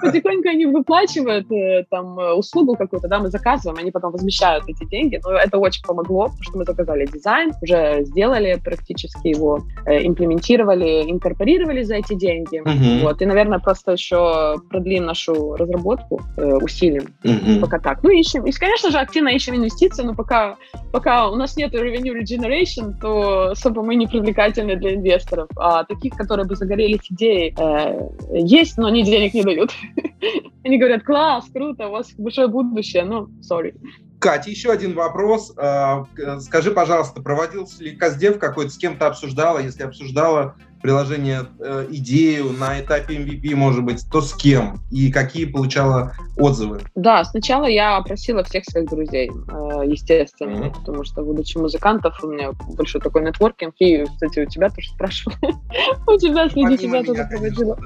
потихоньку 0.02 0.48
они 0.48 0.66
выплачивают 0.66 1.50
э, 1.52 1.84
там 1.90 2.18
услугу 2.36 2.76
какую-то, 2.76 3.08
да, 3.08 3.18
мы 3.18 3.30
заказываем, 3.30 3.78
они 3.78 3.90
потом 3.90 4.12
возмещают 4.12 4.64
эти 4.68 4.84
деньги, 4.84 5.20
но 5.22 5.32
это 5.32 5.58
очень 5.58 5.82
помогло, 5.82 6.24
потому 6.24 6.42
что 6.42 6.58
мы 6.58 6.64
заказали 6.64 7.06
дизайн, 7.06 7.52
уже 7.62 8.04
сделали 8.04 8.60
практически 8.64 9.28
его, 9.28 9.60
э, 9.86 10.06
имплементировали, 10.06 11.10
инкорпорировали 11.10 11.82
за 11.82 11.96
эти 11.96 12.14
деньги, 12.14 12.62
вот, 13.02 13.22
и, 13.22 13.26
наверное, 13.26 13.58
просто 13.58 13.92
еще 13.92 14.56
продлим 14.70 15.04
нашу 15.06 15.56
разработку, 15.56 16.20
э, 16.36 16.56
усилим, 16.56 17.08
Mm-hmm. 17.22 17.60
Пока 17.60 17.78
так. 17.78 18.02
Ну, 18.02 18.10
ищем. 18.10 18.44
И, 18.46 18.52
конечно 18.52 18.90
же, 18.90 18.98
активно 18.98 19.28
ищем 19.28 19.54
инвестиции, 19.54 20.02
но 20.02 20.14
пока, 20.14 20.56
пока 20.92 21.30
у 21.30 21.36
нас 21.36 21.56
нет 21.56 21.74
revenue 21.74 22.14
regeneration, 22.18 22.94
то 23.00 23.50
особо 23.50 23.82
мы 23.82 23.94
не 23.94 24.06
привлекательны 24.06 24.76
для 24.76 24.94
инвесторов. 24.94 25.48
А 25.56 25.84
таких, 25.84 26.14
которые 26.14 26.46
бы 26.46 26.56
загорелись 26.56 27.10
идеей, 27.10 27.54
э, 27.56 28.08
есть, 28.32 28.78
но 28.78 28.86
они 28.88 29.02
денег 29.02 29.34
не 29.34 29.42
дают. 29.42 29.70
Они 30.62 30.76
говорят, 30.76 31.04
класс, 31.04 31.46
круто, 31.50 31.88
у 31.88 31.92
вас 31.92 32.12
большое 32.18 32.46
будущее. 32.46 33.04
Ну, 33.04 33.28
sorry. 33.40 33.74
Катя, 34.18 34.50
еще 34.50 34.70
один 34.70 34.94
вопрос. 34.94 35.54
А, 35.56 36.04
скажи, 36.40 36.70
пожалуйста, 36.70 37.22
проводился 37.22 37.82
ли 37.82 37.96
Каздев 37.96 38.38
какой-то, 38.38 38.70
с 38.70 38.76
кем-то 38.76 39.06
обсуждала? 39.06 39.58
Если 39.58 39.82
обсуждала, 39.82 40.56
приложение 40.80 41.46
э, 41.58 41.86
идею 41.90 42.52
на 42.52 42.80
этапе 42.80 43.16
MVP, 43.16 43.54
может 43.54 43.84
быть, 43.84 44.04
то 44.10 44.20
с 44.20 44.32
кем 44.34 44.80
и 44.90 45.10
какие 45.12 45.44
получала 45.44 46.14
отзывы? 46.36 46.80
Да, 46.94 47.24
сначала 47.24 47.66
я 47.66 47.96
опросила 47.96 48.42
всех 48.44 48.64
своих 48.64 48.88
друзей, 48.88 49.30
э, 49.30 49.82
естественно, 49.86 50.64
mm-hmm. 50.64 50.74
потому 50.78 51.04
что, 51.04 51.22
будучи 51.22 51.58
музыкантов, 51.58 52.18
у 52.22 52.28
меня 52.28 52.52
большой 52.74 53.00
такой 53.00 53.22
нетворкинг, 53.22 53.74
и, 53.78 54.04
кстати, 54.04 54.40
у 54.40 54.46
тебя 54.46 54.70
тоже 54.70 54.88
спрашивала. 54.90 55.38
У 56.06 56.16
тебя 56.18 56.48
среди 56.48 56.78
тебя 56.78 57.02
тоже 57.04 57.26
проводила. 57.30 57.78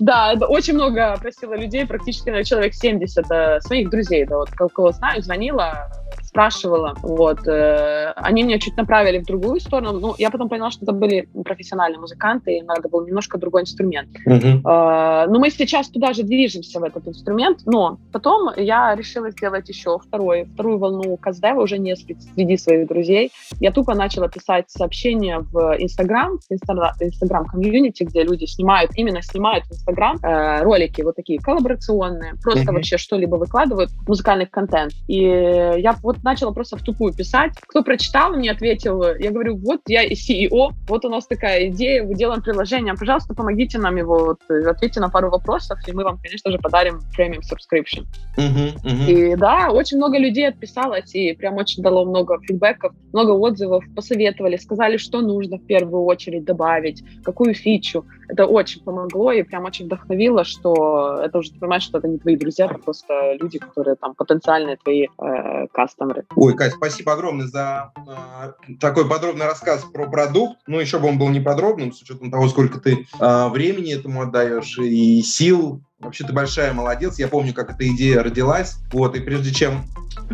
Да, 0.00 0.34
очень 0.48 0.74
много 0.74 1.12
опросила 1.12 1.54
людей, 1.54 1.86
практически 1.86 2.30
на 2.30 2.44
человек 2.44 2.74
70 2.74 3.30
э, 3.30 3.60
своих 3.60 3.90
друзей, 3.90 4.24
да, 4.24 4.38
вот 4.38 4.50
кого 4.50 4.92
знаю, 4.92 5.22
звонила, 5.22 5.90
спрашивала, 6.32 6.94
вот, 7.02 7.46
э, 7.46 8.12
они 8.16 8.42
меня 8.42 8.58
чуть 8.58 8.76
направили 8.78 9.18
в 9.18 9.26
другую 9.26 9.60
сторону, 9.60 10.00
ну, 10.00 10.14
я 10.16 10.30
потом 10.30 10.48
поняла, 10.48 10.70
что 10.70 10.86
это 10.86 10.92
были 10.92 11.28
профессиональные 11.44 12.00
музыканты, 12.00 12.56
и 12.56 12.62
надо 12.62 12.88
был 12.88 13.06
немножко 13.06 13.36
другой 13.36 13.62
инструмент. 13.62 14.08
Uh-huh. 14.26 14.60
Э, 14.64 15.26
но 15.28 15.38
мы 15.38 15.50
сейчас 15.50 15.88
туда 15.90 16.14
же 16.14 16.22
движемся, 16.22 16.80
в 16.80 16.84
этот 16.84 17.06
инструмент, 17.06 17.58
но 17.66 17.98
потом 18.12 18.50
я 18.56 18.94
решила 18.94 19.30
сделать 19.30 19.68
еще 19.68 19.98
второй, 19.98 20.44
вторую 20.54 20.78
волну 20.78 21.18
каздева, 21.18 21.60
уже 21.60 21.76
не 21.76 21.94
среди 21.96 22.56
своих 22.56 22.88
друзей. 22.88 23.30
Я 23.60 23.70
тупо 23.70 23.94
начала 23.94 24.28
писать 24.28 24.70
сообщения 24.70 25.40
в 25.52 25.76
Инстаграм, 25.78 26.38
Инстаграм 26.48 27.44
комьюнити, 27.44 28.04
где 28.04 28.22
люди 28.22 28.46
снимают, 28.46 28.92
именно 28.96 29.20
снимают 29.20 29.66
в 29.66 29.72
Инстаграм 29.72 30.16
э, 30.22 30.62
ролики 30.62 31.02
вот 31.02 31.14
такие 31.16 31.38
коллаборационные, 31.40 32.36
просто 32.42 32.62
uh-huh. 32.62 32.74
вообще 32.74 32.96
что-либо 32.96 33.36
выкладывают, 33.36 33.90
музыкальный 34.08 34.46
контент. 34.46 34.92
И 35.08 35.18
я 35.18 35.94
вот 36.02 36.21
начала 36.22 36.52
просто 36.52 36.76
в 36.76 36.82
тупую 36.82 37.12
писать. 37.12 37.52
Кто 37.66 37.82
прочитал, 37.82 38.34
мне 38.34 38.50
ответил, 38.50 39.02
я 39.02 39.30
говорю, 39.30 39.56
вот 39.56 39.80
я 39.86 40.02
и 40.02 40.14
CEO, 40.14 40.70
вот 40.88 41.04
у 41.04 41.08
нас 41.08 41.26
такая 41.26 41.68
идея, 41.68 42.04
мы 42.04 42.14
делаем 42.14 42.42
приложение, 42.42 42.94
пожалуйста, 42.94 43.34
помогите 43.34 43.78
нам 43.78 43.96
его, 43.96 44.24
вот, 44.24 44.66
ответьте 44.66 45.00
на 45.00 45.08
пару 45.08 45.30
вопросов, 45.30 45.78
и 45.86 45.92
мы 45.92 46.04
вам, 46.04 46.18
конечно 46.22 46.50
же, 46.50 46.58
подарим 46.58 47.00
премиум 47.14 47.42
subscription. 47.42 48.06
Uh-huh, 48.36 48.74
uh-huh. 48.84 49.10
И 49.10 49.36
да, 49.36 49.70
очень 49.70 49.96
много 49.96 50.18
людей 50.18 50.48
отписалось, 50.48 51.14
и 51.14 51.32
прям 51.34 51.56
очень 51.56 51.82
дало 51.82 52.04
много 52.04 52.40
фидбэков, 52.42 52.92
много 53.12 53.30
отзывов, 53.30 53.84
посоветовали, 53.94 54.56
сказали, 54.56 54.96
что 54.96 55.20
нужно 55.20 55.58
в 55.58 55.66
первую 55.66 56.04
очередь 56.04 56.44
добавить, 56.44 57.02
какую 57.24 57.54
фичу. 57.54 58.04
Это 58.32 58.46
очень 58.46 58.82
помогло 58.82 59.30
и 59.30 59.42
прям 59.42 59.66
очень 59.66 59.84
вдохновило, 59.84 60.42
что 60.44 61.20
это 61.22 61.36
уже 61.36 61.50
ты 61.50 61.58
понимаешь, 61.58 61.82
что 61.82 61.98
это 61.98 62.08
не 62.08 62.16
твои 62.16 62.34
друзья, 62.34 62.64
это 62.64 62.78
просто 62.78 63.34
люди, 63.38 63.58
которые 63.58 63.94
там 63.96 64.14
потенциальные 64.14 64.78
твои 64.78 65.08
э, 65.18 65.66
кастомеры. 65.70 66.24
Ой, 66.34 66.56
Катя, 66.56 66.76
спасибо 66.76 67.12
огромное 67.12 67.46
за 67.46 67.92
э, 67.94 68.74
такой 68.80 69.06
подробный 69.06 69.44
рассказ 69.44 69.84
про 69.84 70.08
продукт. 70.08 70.56
Ну, 70.66 70.80
еще 70.80 70.98
бы 70.98 71.08
он 71.08 71.18
был 71.18 71.28
неподробным, 71.28 71.92
с 71.92 72.00
учетом 72.00 72.30
того, 72.30 72.48
сколько 72.48 72.80
ты 72.80 73.06
э, 73.20 73.48
времени 73.48 73.94
этому 73.94 74.22
отдаешь 74.22 74.78
и 74.78 75.20
сил. 75.20 75.82
Вообще 76.02 76.24
ты 76.24 76.32
большая 76.32 76.72
молодец. 76.72 77.18
Я 77.18 77.28
помню, 77.28 77.54
как 77.54 77.70
эта 77.70 77.88
идея 77.88 78.22
родилась. 78.22 78.78
Вот, 78.92 79.14
и 79.14 79.20
прежде 79.20 79.52
чем 79.52 79.84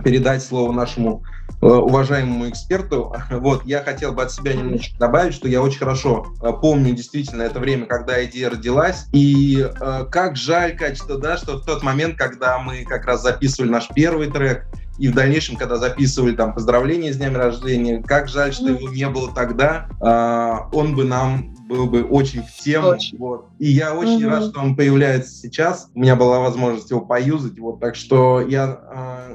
передать 0.02 0.42
слово 0.42 0.72
нашему 0.72 1.22
э, 1.60 1.66
уважаемому 1.66 2.48
эксперту, 2.48 3.14
вот, 3.30 3.64
я 3.66 3.82
хотел 3.82 4.12
бы 4.12 4.22
от 4.22 4.32
себя 4.32 4.54
немножечко 4.54 4.98
добавить, 4.98 5.34
что 5.34 5.46
я 5.46 5.60
очень 5.60 5.78
хорошо 5.78 6.26
э, 6.42 6.52
помню 6.60 6.94
действительно 6.94 7.42
это 7.42 7.60
время, 7.60 7.87
когда 7.87 8.25
идея 8.25 8.50
родилась, 8.50 9.06
и 9.12 9.60
э, 9.60 10.06
как 10.10 10.37
жаль, 10.37 10.76
Катя, 10.76 11.16
да, 11.16 11.37
что 11.37 11.58
в 11.58 11.64
тот 11.64 11.82
момент, 11.82 12.16
когда 12.16 12.58
мы 12.58 12.84
как 12.84 13.04
раз 13.04 13.22
записывали 13.22 13.70
наш 13.70 13.88
первый 13.88 14.30
трек, 14.30 14.66
и 14.99 15.09
в 15.09 15.14
дальнейшем, 15.14 15.57
когда 15.57 15.76
записывали 15.76 16.35
там 16.35 16.52
поздравления 16.52 17.12
с 17.12 17.17
днем 17.17 17.37
рождения, 17.37 18.02
как 18.02 18.28
жаль, 18.28 18.52
что 18.52 18.69
его 18.69 18.88
не 18.88 19.09
было 19.09 19.33
тогда, 19.35 19.88
э, 20.00 20.76
он 20.76 20.95
бы 20.95 21.05
нам 21.05 21.55
был 21.69 21.87
бы 21.87 22.02
очень 22.02 22.43
в 22.43 22.52
тему. 22.57 22.88
Очень. 22.88 23.19
Вот. 23.19 23.47
И 23.59 23.69
я 23.69 23.95
очень 23.95 24.25
угу. 24.25 24.31
рад, 24.31 24.45
что 24.45 24.61
он 24.61 24.75
появляется 24.75 25.33
сейчас. 25.33 25.90
У 25.95 26.00
меня 26.00 26.17
была 26.17 26.40
возможность 26.40 26.90
его 26.90 27.02
поюзать. 27.02 27.59
Вот, 27.59 27.78
так 27.78 27.95
что 27.95 28.40
я 28.40 28.81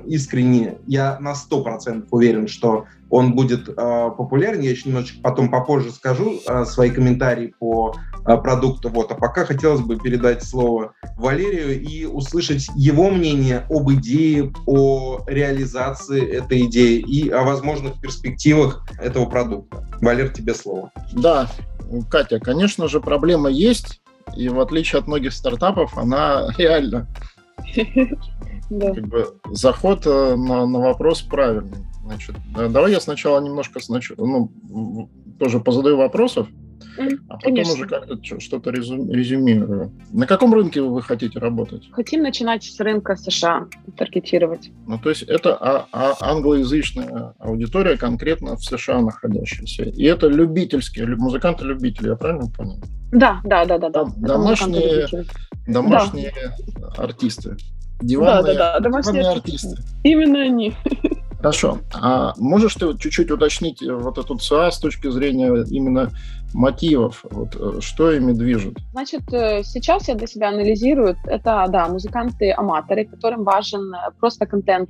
э, 0.03 0.07
искренне, 0.07 0.79
я 0.87 1.17
на 1.19 1.33
100% 1.33 2.07
уверен, 2.09 2.47
что 2.47 2.85
он 3.09 3.33
будет 3.33 3.69
э, 3.69 3.73
популярен. 3.75 4.61
Я 4.61 4.71
еще 4.71 4.89
немножечко 4.89 5.21
потом 5.21 5.51
попозже 5.51 5.91
скажу 5.91 6.39
э, 6.45 6.65
свои 6.65 6.89
комментарии 6.89 7.53
по 7.59 7.95
э, 8.25 8.37
продукту. 8.37 8.89
Вот. 8.89 9.11
А 9.11 9.15
пока 9.15 9.45
хотелось 9.45 9.81
бы 9.81 9.97
передать 9.97 10.43
слово 10.43 10.93
Валерию 11.17 11.81
и 11.81 12.05
услышать 12.05 12.67
его 12.75 13.09
мнение 13.09 13.65
об 13.69 13.91
идее, 13.91 14.51
о 14.65 15.19
реализации 15.27 16.25
этой 16.25 16.65
идеи 16.65 16.99
и 16.99 17.29
о 17.29 17.43
возможных 17.43 17.99
перспективах 17.99 18.85
этого 18.99 19.25
продукта. 19.25 19.87
Валер, 20.01 20.29
тебе 20.29 20.53
слово. 20.53 20.91
Да, 21.13 21.49
Катя, 22.09 22.39
конечно 22.39 22.87
же, 22.87 22.99
проблема 22.99 23.49
есть, 23.49 24.01
и 24.35 24.49
в 24.49 24.59
отличие 24.59 24.99
от 24.99 25.07
многих 25.07 25.33
стартапов, 25.33 25.97
она 25.97 26.49
реальна. 26.57 27.07
Как 28.69 29.07
бы 29.07 29.35
заход 29.51 30.05
э, 30.05 30.35
на, 30.35 30.65
на 30.65 30.79
вопрос 30.79 31.21
правильный. 31.21 31.85
Значит, 32.03 32.35
давай 32.53 32.91
я 32.91 32.99
сначала 32.99 33.39
немножко 33.39 33.79
сначала, 33.79 34.25
ну, 34.25 35.09
тоже 35.39 35.59
позадаю 35.59 35.97
вопросов, 35.97 36.47
а 36.97 37.33
потом 37.35 37.39
Конечно. 37.41 37.73
уже 37.73 37.85
как-то 37.87 38.39
что-то 38.39 38.71
резюмирую. 38.71 39.91
На 40.11 40.27
каком 40.27 40.53
рынке 40.53 40.81
вы 40.81 41.01
хотите 41.01 41.39
работать? 41.39 41.89
Хотим 41.91 42.23
начинать 42.23 42.63
с 42.63 42.79
рынка 42.79 43.15
США, 43.15 43.67
таргетировать. 43.97 44.71
Ну, 44.87 44.97
то 44.97 45.09
есть 45.09 45.23
это 45.23 45.55
а, 45.55 45.87
а, 45.91 46.15
англоязычная 46.21 47.33
аудитория, 47.39 47.97
конкретно 47.97 48.55
в 48.55 48.63
США 48.63 49.01
находящаяся. 49.01 49.83
И 49.83 50.03
это 50.03 50.27
любительские, 50.27 51.07
музыканты-любители, 51.15 52.09
я 52.09 52.15
правильно 52.15 52.49
понял? 52.49 52.79
Да, 53.11 53.41
да, 53.43 53.65
да, 53.65 53.77
да. 53.77 53.89
да. 53.89 54.05
Домашние, 54.17 55.07
домашние 55.67 56.33
да. 56.77 57.03
артисты. 57.03 57.57
Диванные, 58.01 58.55
да, 58.55 58.73
да, 58.73 58.73
да. 58.73 58.79
Домашние 58.79 59.21
диванные 59.21 59.37
артисты. 59.37 59.75
Именно 60.03 60.41
они. 60.41 60.73
Хорошо. 61.43 61.79
А 61.93 62.33
можешь 62.37 62.75
ты 62.75 62.97
чуть-чуть 62.97 63.29
уточнить 63.29 63.81
вот 63.81 64.17
эту 64.17 64.37
ЦА 64.37 64.71
с 64.71 64.79
точки 64.79 65.09
зрения 65.09 65.65
именно 65.69 66.09
мотивов? 66.53 67.25
Вот, 67.29 67.55
э, 67.55 67.81
что 67.81 68.11
ими 68.11 68.33
движет? 68.33 68.77
Значит, 68.91 69.21
э, 69.33 69.63
сейчас 69.63 70.07
я 70.07 70.15
для 70.15 70.27
себя 70.27 70.49
анализирую. 70.49 71.15
Это, 71.25 71.65
да, 71.69 71.87
музыканты-аматоры, 71.87 73.05
которым 73.05 73.43
важен 73.43 73.93
э, 73.93 74.11
просто 74.19 74.45
контент, 74.45 74.89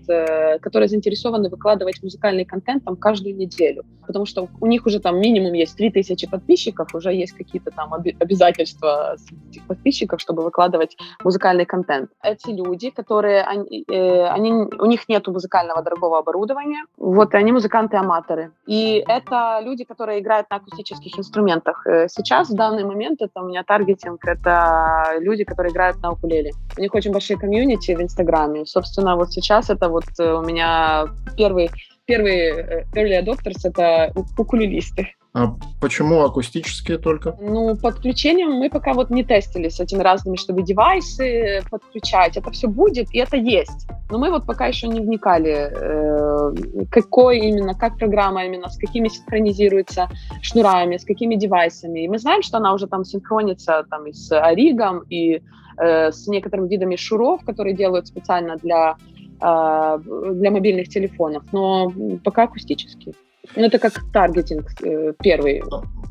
которые 0.62 0.90
заинтересованы 0.90 1.50
выкладывать 1.50 2.02
музыкальный 2.04 2.46
контент 2.46 2.84
там 2.84 2.96
каждую 2.96 3.36
неделю. 3.36 3.84
Потому 4.06 4.26
что 4.26 4.50
у 4.60 4.68
них 4.68 4.86
уже 4.86 5.00
там 5.00 5.20
минимум 5.20 5.54
есть 5.54 5.78
3000 5.78 6.28
подписчиков, 6.28 6.94
уже 6.94 7.14
есть 7.14 7.34
какие-то 7.34 7.72
там 7.72 7.94
обязательства 7.94 9.16
этих 9.50 9.66
подписчиков, 9.66 10.20
чтобы 10.20 10.44
выкладывать 10.44 10.98
музыкальный 11.24 11.66
контент. 11.66 12.10
Эти 12.22 12.50
люди, 12.50 12.90
которые, 12.90 13.44
они, 13.44 13.86
они, 13.88 14.52
у 14.52 14.86
них 14.86 15.08
нет 15.08 15.28
музыкального 15.28 15.82
дорогого 15.82 16.20
оборудования. 16.20 16.86
Вот, 16.98 17.34
они 17.34 17.52
музыканты-аматоры. 17.52 18.52
И 18.68 19.04
это 19.08 19.62
люди, 19.64 19.86
которые 19.86 20.20
играют 20.20 20.50
на 20.50 20.58
акустических 20.58 21.18
инструментах. 21.18 21.53
Э, 21.86 22.08
сейчас, 22.10 22.50
в 22.50 22.56
данный 22.56 22.84
момент, 22.84 23.22
это 23.22 23.42
у 23.42 23.48
меня 23.48 23.64
таргетинг, 23.64 24.26
это 24.26 25.18
люди, 25.20 25.44
которые 25.44 25.72
играют 25.72 26.02
на 26.02 26.12
укулеле. 26.12 26.52
У 26.78 26.82
них 26.82 26.94
очень 26.94 27.12
большие 27.12 27.38
комьюнити 27.38 27.96
в 27.96 28.02
Инстаграме. 28.02 28.66
Собственно, 28.66 29.16
вот 29.16 29.32
сейчас 29.32 29.70
это 29.70 29.90
вот 29.90 30.06
э, 30.20 30.34
у 30.34 30.42
меня 30.42 31.06
первый 31.38 31.70
первые 32.06 32.52
э, 32.52 32.84
early 32.96 33.24
adopters— 33.24 33.60
это 33.64 34.14
укулелисты. 34.38 35.10
А 35.36 35.56
почему 35.82 36.22
акустические 36.22 37.00
только? 37.00 37.36
Ну, 37.42 37.76
подключением 37.76 38.52
мы 38.52 38.70
пока 38.70 38.94
вот 38.94 39.10
не 39.10 39.24
тестили 39.24 39.68
с 39.68 39.80
этими 39.80 40.04
разными, 40.04 40.36
чтобы 40.36 40.62
девайсы 40.62 41.62
подключать. 41.72 42.38
Это 42.38 42.52
все 42.52 42.68
будет, 42.68 43.08
и 43.12 43.18
это 43.18 43.36
есть. 43.36 43.88
Но 44.12 44.20
мы 44.20 44.30
вот 44.30 44.46
пока 44.46 44.68
еще 44.68 44.88
не 44.88 45.00
вникали, 45.00 45.72
э, 45.72 46.86
какой 46.92 47.40
именно, 47.40 47.74
как 47.74 47.98
программа 47.98 48.46
именно, 48.46 48.70
с 48.70 48.78
какими 48.78 49.08
синхронизируется 49.08 50.08
шнурами, 50.44 50.98
с 50.98 51.04
какими 51.04 51.34
девайсами. 51.34 52.02
И 52.02 52.08
мы 52.08 52.20
знаем, 52.20 52.44
что 52.44 52.58
она 52.58 52.72
уже 52.72 52.86
там 52.86 53.04
синхронится 53.04 53.86
там 53.90 54.06
и 54.06 54.14
с 54.14 54.32
Оригом, 54.40 55.04
и 55.10 55.42
э, 55.80 56.12
с 56.12 56.28
некоторыми 56.28 56.70
видами 56.70 56.96
шуров, 56.96 57.44
которые 57.44 57.76
делают 57.76 58.06
специально 58.06 58.56
для 58.58 58.98
э, 59.42 60.00
для 60.34 60.52
мобильных 60.52 60.90
телефонов, 60.90 61.42
но 61.52 61.92
пока 62.24 62.44
акустические. 62.44 63.16
Ну, 63.56 63.64
это 63.64 63.78
как 63.78 63.94
таргетинг 64.12 64.70
э, 64.84 65.14
первый. 65.22 65.62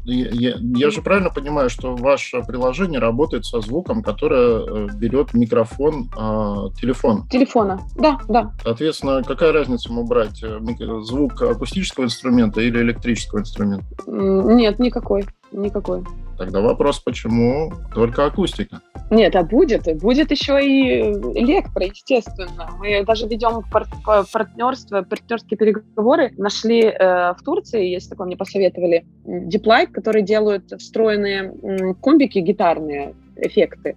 Я, 0.05 0.29
я, 0.33 0.57
я 0.61 0.91
же 0.91 1.01
правильно 1.01 1.31
понимаю, 1.31 1.71
что 1.71 1.95
ваше 1.97 2.43
приложение 2.43 3.01
работает 3.01 3.47
со 3.47 3.61
звуком, 3.61 4.03
которое 4.03 4.89
э, 4.89 4.89
берет 4.95 5.33
микрофон 5.33 6.11
э, 6.13 6.79
телефона? 6.81 7.27
Телефона, 7.31 7.81
да, 7.97 8.19
да. 8.29 8.53
Соответственно, 8.63 9.23
какая 9.23 9.53
разница 9.53 9.89
ему 9.89 10.05
брать? 10.05 10.43
Э, 10.43 10.59
звук 11.03 11.41
акустического 11.41 12.05
инструмента 12.05 12.61
или 12.61 12.81
электрического 12.81 13.41
инструмента? 13.41 13.87
Нет, 14.07 14.79
никакой, 14.79 15.25
никакой. 15.53 16.05
Тогда 16.39 16.61
вопрос, 16.61 16.99
почему 17.01 17.73
только 17.95 18.27
акустика? 18.27 18.81
Нет, 19.11 19.37
а 19.37 19.43
будет. 19.43 19.85
Будет 20.01 20.31
еще 20.31 20.59
и 20.65 21.01
электро, 21.39 21.85
естественно. 21.85 22.71
Мы 22.79 23.05
даже 23.05 23.27
ведем 23.27 23.63
пар 23.71 23.87
партнерство, 24.33 25.03
партнерские 25.03 25.59
переговоры. 25.59 26.33
Нашли 26.39 26.85
э, 26.85 27.35
в 27.35 27.43
Турции, 27.45 27.87
есть 27.87 28.09
такое, 28.09 28.27
мне 28.27 28.37
посоветовали, 28.37 29.05
Deeplight, 29.27 29.89
которые 29.89 30.23
делают 30.23 30.73
встроенные 30.79 31.95
комбики 32.01 32.39
гитарные, 32.39 33.15
эффекты. 33.37 33.97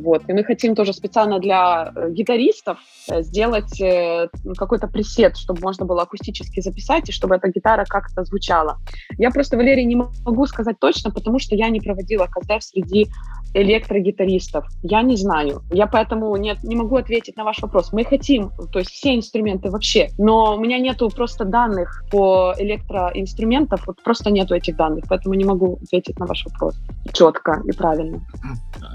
Вот. 0.00 0.22
И 0.28 0.32
мы 0.32 0.44
хотим 0.44 0.74
тоже 0.74 0.92
специально 0.92 1.38
для 1.38 1.92
э, 1.94 2.10
гитаристов 2.10 2.78
э, 3.08 3.22
сделать 3.22 3.80
э, 3.80 4.28
какой-то 4.56 4.88
пресет, 4.88 5.36
чтобы 5.36 5.60
можно 5.60 5.86
было 5.86 6.02
акустически 6.02 6.60
записать, 6.60 7.08
и 7.08 7.12
чтобы 7.12 7.36
эта 7.36 7.48
гитара 7.48 7.84
как-то 7.84 8.24
звучала. 8.24 8.78
Я 9.18 9.30
просто, 9.30 9.56
Валерий, 9.56 9.84
не 9.84 9.96
могу 9.96 10.46
сказать 10.46 10.78
точно, 10.78 11.10
потому 11.10 11.38
что 11.38 11.54
я 11.54 11.68
не 11.68 11.80
проводила 11.80 12.26
КЗФ 12.26 12.62
среди 12.62 13.08
электрогитаристов. 13.54 14.66
Я 14.82 15.02
не 15.02 15.16
знаю. 15.16 15.62
Я 15.70 15.86
поэтому 15.86 16.36
не, 16.36 16.56
не 16.64 16.76
могу 16.76 16.96
ответить 16.96 17.36
на 17.36 17.44
ваш 17.44 17.62
вопрос. 17.62 17.92
Мы 17.92 18.04
хотим, 18.04 18.50
то 18.72 18.80
есть 18.80 18.90
все 18.90 19.14
инструменты 19.14 19.70
вообще, 19.70 20.08
но 20.18 20.56
у 20.56 20.60
меня 20.60 20.78
нету 20.78 21.08
просто 21.08 21.44
данных 21.44 22.04
по 22.10 22.54
электроинструментам, 22.58 23.78
вот 23.86 24.02
просто 24.02 24.30
нету 24.30 24.54
этих 24.54 24.76
данных, 24.76 25.04
поэтому 25.08 25.34
не 25.34 25.44
могу 25.44 25.78
ответить 25.82 26.18
на 26.18 26.26
ваш 26.26 26.44
вопрос 26.46 26.74
четко 27.12 27.62
и 27.64 27.72
правильно. 27.72 28.20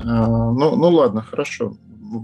А, 0.03 0.51
ну, 0.51 0.88
ну 0.89 0.97
ладно, 0.97 1.21
хорошо. 1.21 1.73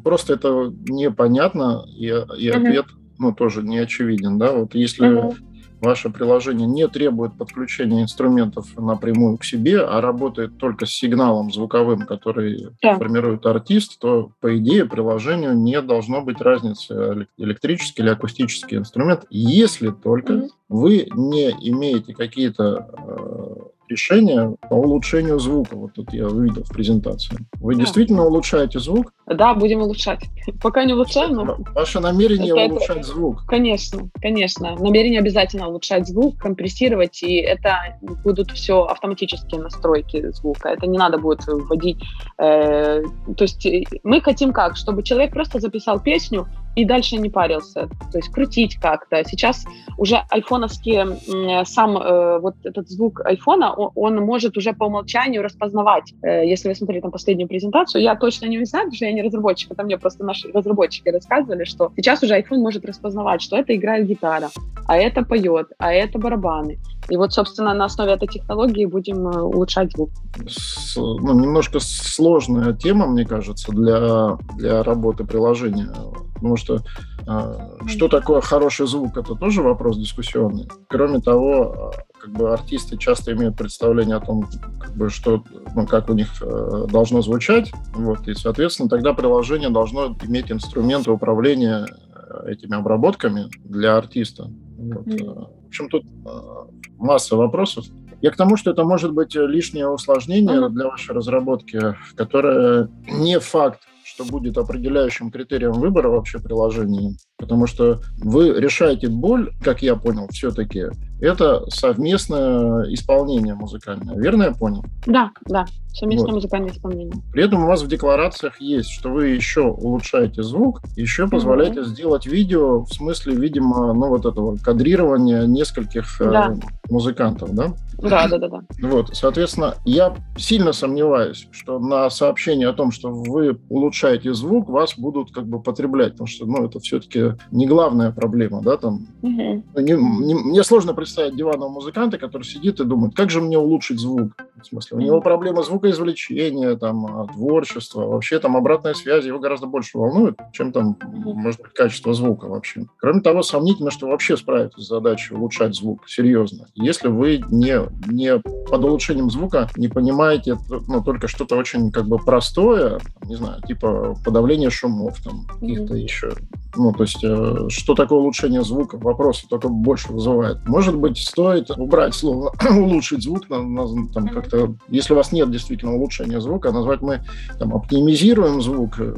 Просто 0.04 0.34
это 0.34 0.74
непонятно, 0.88 1.86
и, 1.96 2.06
и 2.38 2.50
ответ 2.50 2.86
ну, 3.18 3.34
тоже 3.34 3.62
не 3.64 3.78
очевиден, 3.78 4.38
да, 4.38 4.52
вот 4.52 4.76
если 4.76 5.08
uh 5.08 5.36
ваше 5.82 6.10
приложение 6.10 6.68
не 6.68 6.88
требует 6.88 7.38
подключения 7.38 8.02
инструментов 8.02 8.76
напрямую 8.78 9.38
к 9.38 9.44
себе, 9.44 9.82
а 9.82 10.02
работает 10.02 10.58
только 10.58 10.86
с 10.86 10.92
сигналом 10.92 11.52
звуковым, 11.52 12.06
который 12.06 12.70
да. 12.82 12.96
формирует 12.96 13.46
артист, 13.46 14.00
то, 14.00 14.32
по 14.40 14.58
идее, 14.58 14.86
приложению 14.86 15.56
не 15.56 15.82
должно 15.82 16.22
быть 16.22 16.42
разницы 16.42 17.28
электрический 17.38 18.02
или 18.02 18.10
акустический 18.10 18.78
инструмент, 18.78 19.26
если 19.30 19.92
только 19.92 20.34
mm-hmm. 20.34 20.50
вы 20.70 21.08
не 21.14 21.52
имеете 21.52 22.14
какие-то 22.14 23.72
решения 23.90 24.56
по 24.70 24.76
улучшению 24.76 25.40
звука. 25.40 25.76
Вот 25.76 25.94
тут 25.94 26.14
я 26.14 26.28
увидел 26.28 26.64
в 26.64 26.70
презентации. 26.70 27.38
Вы 27.60 27.76
да. 27.76 27.82
действительно 27.82 28.26
улучшаете 28.26 28.80
звук? 28.80 29.14
Да, 29.28 29.54
будем 29.54 29.82
улучшать. 29.82 30.26
Пока 30.62 30.84
не 30.84 30.94
улучшаем, 30.94 31.34
но... 31.34 31.58
Ваше 31.74 32.00
намерение 32.00 32.52
это, 32.52 32.74
улучшать 32.74 32.98
это... 32.98 33.08
звук? 33.08 33.46
Конечно, 33.48 34.10
конечно. 34.22 34.76
Намерение 34.76 35.20
обязательно 35.20 35.68
улучшать 35.68 36.08
звук, 36.08 36.38
компрессировать, 36.38 37.24
и 37.24 37.38
это 37.38 37.98
будут 38.24 38.52
все 38.52 38.84
автоматические 38.84 39.62
настройки 39.62 40.32
звука. 40.32 40.70
Это 40.70 40.88
не 40.88 40.98
надо 40.98 41.18
будет 41.18 41.46
вводить... 41.48 42.04
Э, 42.38 43.02
то 43.36 43.44
есть 43.44 43.66
э, 43.66 43.84
мы 44.04 44.22
хотим 44.22 44.54
как? 44.54 44.76
Чтобы 44.76 45.04
человек 45.04 45.32
просто 45.32 45.60
записал 45.60 46.00
песню, 46.00 46.48
и 46.76 46.86
дальше 46.86 47.18
не 47.18 47.30
парился. 47.30 47.90
То 48.12 48.18
есть 48.18 48.30
крутить 48.30 48.76
как-то. 48.76 49.24
Сейчас 49.26 49.66
уже 49.98 50.22
айфоновские, 50.30 51.66
сам 51.66 51.98
э, 51.98 52.40
вот 52.40 52.56
этот 52.64 52.90
звук 52.90 53.22
айфона, 53.26 53.74
он, 53.74 53.92
он 53.96 54.26
может 54.26 54.58
уже 54.58 54.74
по 54.74 54.86
умолчанию 54.86 55.42
распознавать. 55.42 56.14
Э, 56.22 56.46
если 56.46 56.70
вы 56.70 56.76
смотрели 56.76 57.02
там 57.02 57.12
последнюю 57.12 57.48
презентацию, 57.48 58.02
я 58.02 58.16
точно 58.16 58.48
не 58.48 58.64
знаю, 58.66 58.86
потому 58.86 58.96
что 58.96 59.06
я 59.06 59.14
не 59.14 59.22
разработчик, 59.22 59.72
это 59.72 59.84
мне 59.84 59.98
просто 59.98 60.24
наши 60.24 60.52
разработчики 60.52 61.10
рассказывали, 61.10 61.64
что 61.64 61.92
сейчас 61.96 62.24
уже 62.24 62.40
iPhone 62.40 62.58
может 62.58 62.86
распознавать, 62.86 63.42
что 63.42 63.58
это 63.58 63.76
играет 63.76 64.08
гитара, 64.08 64.50
а 64.88 64.98
это 64.98 65.24
поет, 65.24 65.68
а 65.78 65.94
это 65.94 66.20
барабаны. 66.20 66.78
И 67.10 67.18
вот, 67.18 67.34
собственно, 67.34 67.74
на 67.74 67.86
основе 67.86 68.14
этой 68.14 68.28
технологии 68.28 68.86
будем 68.86 69.28
э, 69.28 69.42
улучшать 69.42 69.92
звук. 69.92 70.10
С, 70.48 70.96
ну, 70.96 71.40
немножко 71.40 71.80
сложная 71.80 72.74
тема, 72.74 73.06
мне 73.06 73.26
кажется, 73.26 73.72
для, 73.72 74.38
для 74.58 74.84
работы 74.84 75.24
приложения. 75.24 75.92
Потому 76.34 76.58
что 76.58 76.82
э, 77.28 77.88
что 77.88 78.08
такое 78.08 78.42
хороший 78.42 78.88
звук, 78.88 79.18
это 79.18 79.36
тоже 79.36 79.62
вопрос 79.62 79.98
дискуссионный. 79.98 80.68
Кроме 80.88 81.22
того, 81.22 81.74
а, 81.74 81.92
как 82.20 82.34
бы 82.34 82.52
артисты 82.52 82.98
часто 82.98 83.34
имеют 83.34 83.56
представление 83.56 84.16
о 84.16 84.20
том, 84.20 84.48
как 84.80 84.96
бы, 84.96 85.10
что, 85.10 85.44
ну, 85.76 85.86
как 85.86 86.10
у 86.10 86.14
них 86.14 86.30
э, 86.42 86.88
должно 86.90 87.22
звучать. 87.22 87.72
Вот, 87.94 88.28
и, 88.28 88.34
соответственно, 88.34 88.90
тогда 88.90 89.14
приложение 89.14 89.70
должно 89.70 90.18
иметь 90.24 90.52
инструменты 90.52 91.12
управления 91.12 91.86
э, 91.86 92.52
этими 92.52 92.76
обработками 92.76 93.50
для 93.64 93.96
артиста. 93.96 94.50
Вот. 94.78 95.08
Mm. 95.08 95.48
В 95.64 95.68
общем, 95.68 95.90
тут 95.90 96.04
э, 96.04 96.85
масса 96.98 97.36
вопросов. 97.36 97.86
Я 98.22 98.32
к 98.32 98.38
тому, 98.38 98.58
что 98.58 98.72
это 98.72 98.84
может 98.84 99.14
быть 99.14 99.36
лишнее 99.36 99.88
усложнение 99.88 100.58
mm-hmm. 100.58 100.70
для 100.70 100.88
вашей 100.88 101.14
разработки, 101.14 101.96
которое 102.16 102.90
не 103.08 103.40
факт, 103.40 103.82
что 104.04 104.24
будет 104.24 104.58
определяющим 104.58 105.32
критерием 105.32 105.74
выбора 105.74 106.10
вообще 106.10 106.40
приложения, 106.40 107.16
потому 107.38 107.68
что 107.68 108.02
вы 108.18 108.60
решаете 108.60 109.10
боль, 109.10 109.52
как 109.62 109.82
я 109.82 109.96
понял, 109.96 110.28
все-таки 110.32 110.86
это 111.22 111.64
совместное 111.70 112.94
исполнение 112.94 113.56
музыкальное. 113.56 114.16
Верно 114.16 114.44
я 114.44 114.52
понял? 114.52 114.84
Да, 115.06 115.32
да, 115.46 115.66
совместное 115.94 116.28
вот. 116.28 116.36
музыкальное 116.36 116.72
исполнение. 116.72 117.14
При 117.32 117.44
этом 117.44 117.64
у 117.64 117.68
вас 117.68 117.84
в 117.84 117.88
декларациях 117.88 118.60
есть, 118.60 118.90
что 118.92 119.10
вы 119.10 119.30
еще 119.30 119.62
улучшаете 119.62 120.44
звук, 120.44 120.82
еще 120.96 121.28
позволяете 121.28 121.82
mm-hmm. 121.82 121.86
сделать 121.86 122.26
видео 122.26 122.84
в 122.84 122.94
смысле, 122.94 123.36
видимо, 123.36 123.94
ну 123.94 124.10
вот 124.10 124.26
этого 124.26 124.58
кадрирования 124.58 125.46
нескольких 125.46 126.20
э, 126.20 126.30
да. 126.30 126.52
э, 126.52 126.92
музыкантов, 126.92 127.54
да? 127.54 127.74
Да, 127.98 128.28
да, 128.28 128.38
да, 128.38 128.50
да. 128.50 128.62
Вот, 128.82 129.16
соответственно, 129.16 129.76
я 129.86 130.16
сильно 130.38 130.74
сомневаюсь, 130.74 131.48
что 131.52 131.80
на 131.80 132.10
сообщение 132.10 132.68
о 132.68 132.74
том, 132.74 132.92
что 132.92 133.10
вы 133.10 133.58
улучшаете 133.70 134.34
звук, 134.34 134.70
вас 134.70 134.96
будут 134.98 135.32
как 135.32 135.48
бы 135.48 135.62
потреблять, 135.62 136.14
потому 136.14 136.28
что, 136.28 136.46
ну, 136.46 136.66
это 136.66 136.80
все-таки 136.80 137.25
не 137.52 137.68
главная 137.68 138.12
проблема, 138.12 138.62
да, 138.62 138.78
там. 138.78 139.08
Угу. 139.22 139.64
Не, 139.78 139.94
не, 139.94 140.36
мне 140.36 140.64
сложно 140.64 140.94
представить 140.94 141.36
диванного 141.36 141.70
музыканта, 141.70 142.18
который 142.18 142.44
сидит 142.44 142.80
и 142.80 142.86
думает, 142.86 143.16
как 143.16 143.30
же 143.30 143.42
мне 143.42 143.58
улучшить 143.58 144.00
звук? 144.00 144.32
В 144.62 144.66
смысле, 144.66 144.98
у 144.98 145.00
него 145.02 145.22
проблема 145.22 145.64
звукоизвлечения, 145.64 146.76
там, 146.76 147.06
а, 147.06 147.28
творчества, 147.28 148.06
вообще 148.06 148.40
там 148.40 148.58
обратная 148.58 148.94
связь 148.94 149.26
его 149.26 149.40
гораздо 149.40 149.68
больше 149.68 149.98
волнует, 149.98 150.38
чем 150.54 150.72
там, 150.72 150.98
может 151.04 151.62
быть, 151.62 151.74
качество 151.74 152.14
звука 152.14 152.46
вообще. 152.46 152.86
Кроме 152.98 153.22
того, 153.22 153.44
сомнительно, 153.44 153.92
что 153.92 154.08
вообще 154.08 154.38
справитесь 154.38 154.86
с 154.86 154.90
задачей 154.90 155.36
улучшать 155.36 155.76
звук, 155.76 156.08
серьезно. 156.08 156.68
Если 156.76 157.08
вы 157.08 157.44
не, 157.50 157.80
не 158.12 158.40
под 158.40 158.84
улучшением 158.84 159.30
звука 159.30 159.70
не 159.78 159.88
понимаете 159.88 160.58
ну, 160.88 161.04
только 161.04 161.28
что-то 161.28 161.56
очень 161.56 161.92
как 161.92 162.08
бы 162.08 162.18
простое, 162.18 163.00
не 163.24 163.36
знаю, 163.36 163.62
типа 163.68 164.16
подавление 164.24 164.70
шумов, 164.70 165.22
там, 165.22 165.46
каких-то 165.60 165.96
еще. 165.96 166.34
Ну, 166.78 166.92
то 166.92 167.04
есть, 167.04 167.15
э, 167.24 167.70
что 167.70 167.96
такое 167.96 168.20
улучшение 168.20 168.64
звука? 168.64 168.98
Вопросы 168.98 169.48
только 169.50 169.70
больше 169.70 170.12
вызывает. 170.12 170.66
Может 170.68 170.98
быть, 170.98 171.18
стоит 171.18 171.72
убрать 171.72 172.14
слово 172.14 172.54
улучшить 172.70 173.24
звук, 173.24 173.50
на, 173.50 173.62
на, 173.62 174.08
там, 174.14 174.28
как-то 174.28 174.76
если 174.90 175.14
у 175.14 175.16
вас 175.16 175.32
нет 175.32 175.52
действительно 175.52 175.94
улучшения 175.96 176.40
звука, 176.42 176.72
назвать 176.72 177.02
мы 177.02 177.22
там, 177.60 177.74
оптимизируем 177.76 178.62
звук, 178.62 179.00
э, 179.00 179.16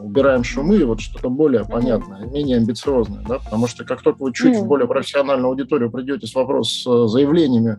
убираем 0.00 0.44
шумы, 0.44 0.84
вот 0.84 1.00
что-то 1.00 1.30
более 1.30 1.64
понятное, 1.64 2.26
менее 2.26 2.58
амбициозное, 2.58 3.24
да, 3.26 3.38
потому 3.38 3.66
что 3.66 3.84
как 3.84 4.02
только 4.02 4.22
вы 4.22 4.32
чуть 4.32 4.56
в 4.56 4.66
более 4.66 4.86
профессиональную 4.86 5.48
аудиторию 5.48 5.90
придете 5.90 6.26
с 6.26 6.34
вопросом 6.34 6.62
с 6.62 6.86
э, 6.86 7.08
заявлениями, 7.08 7.76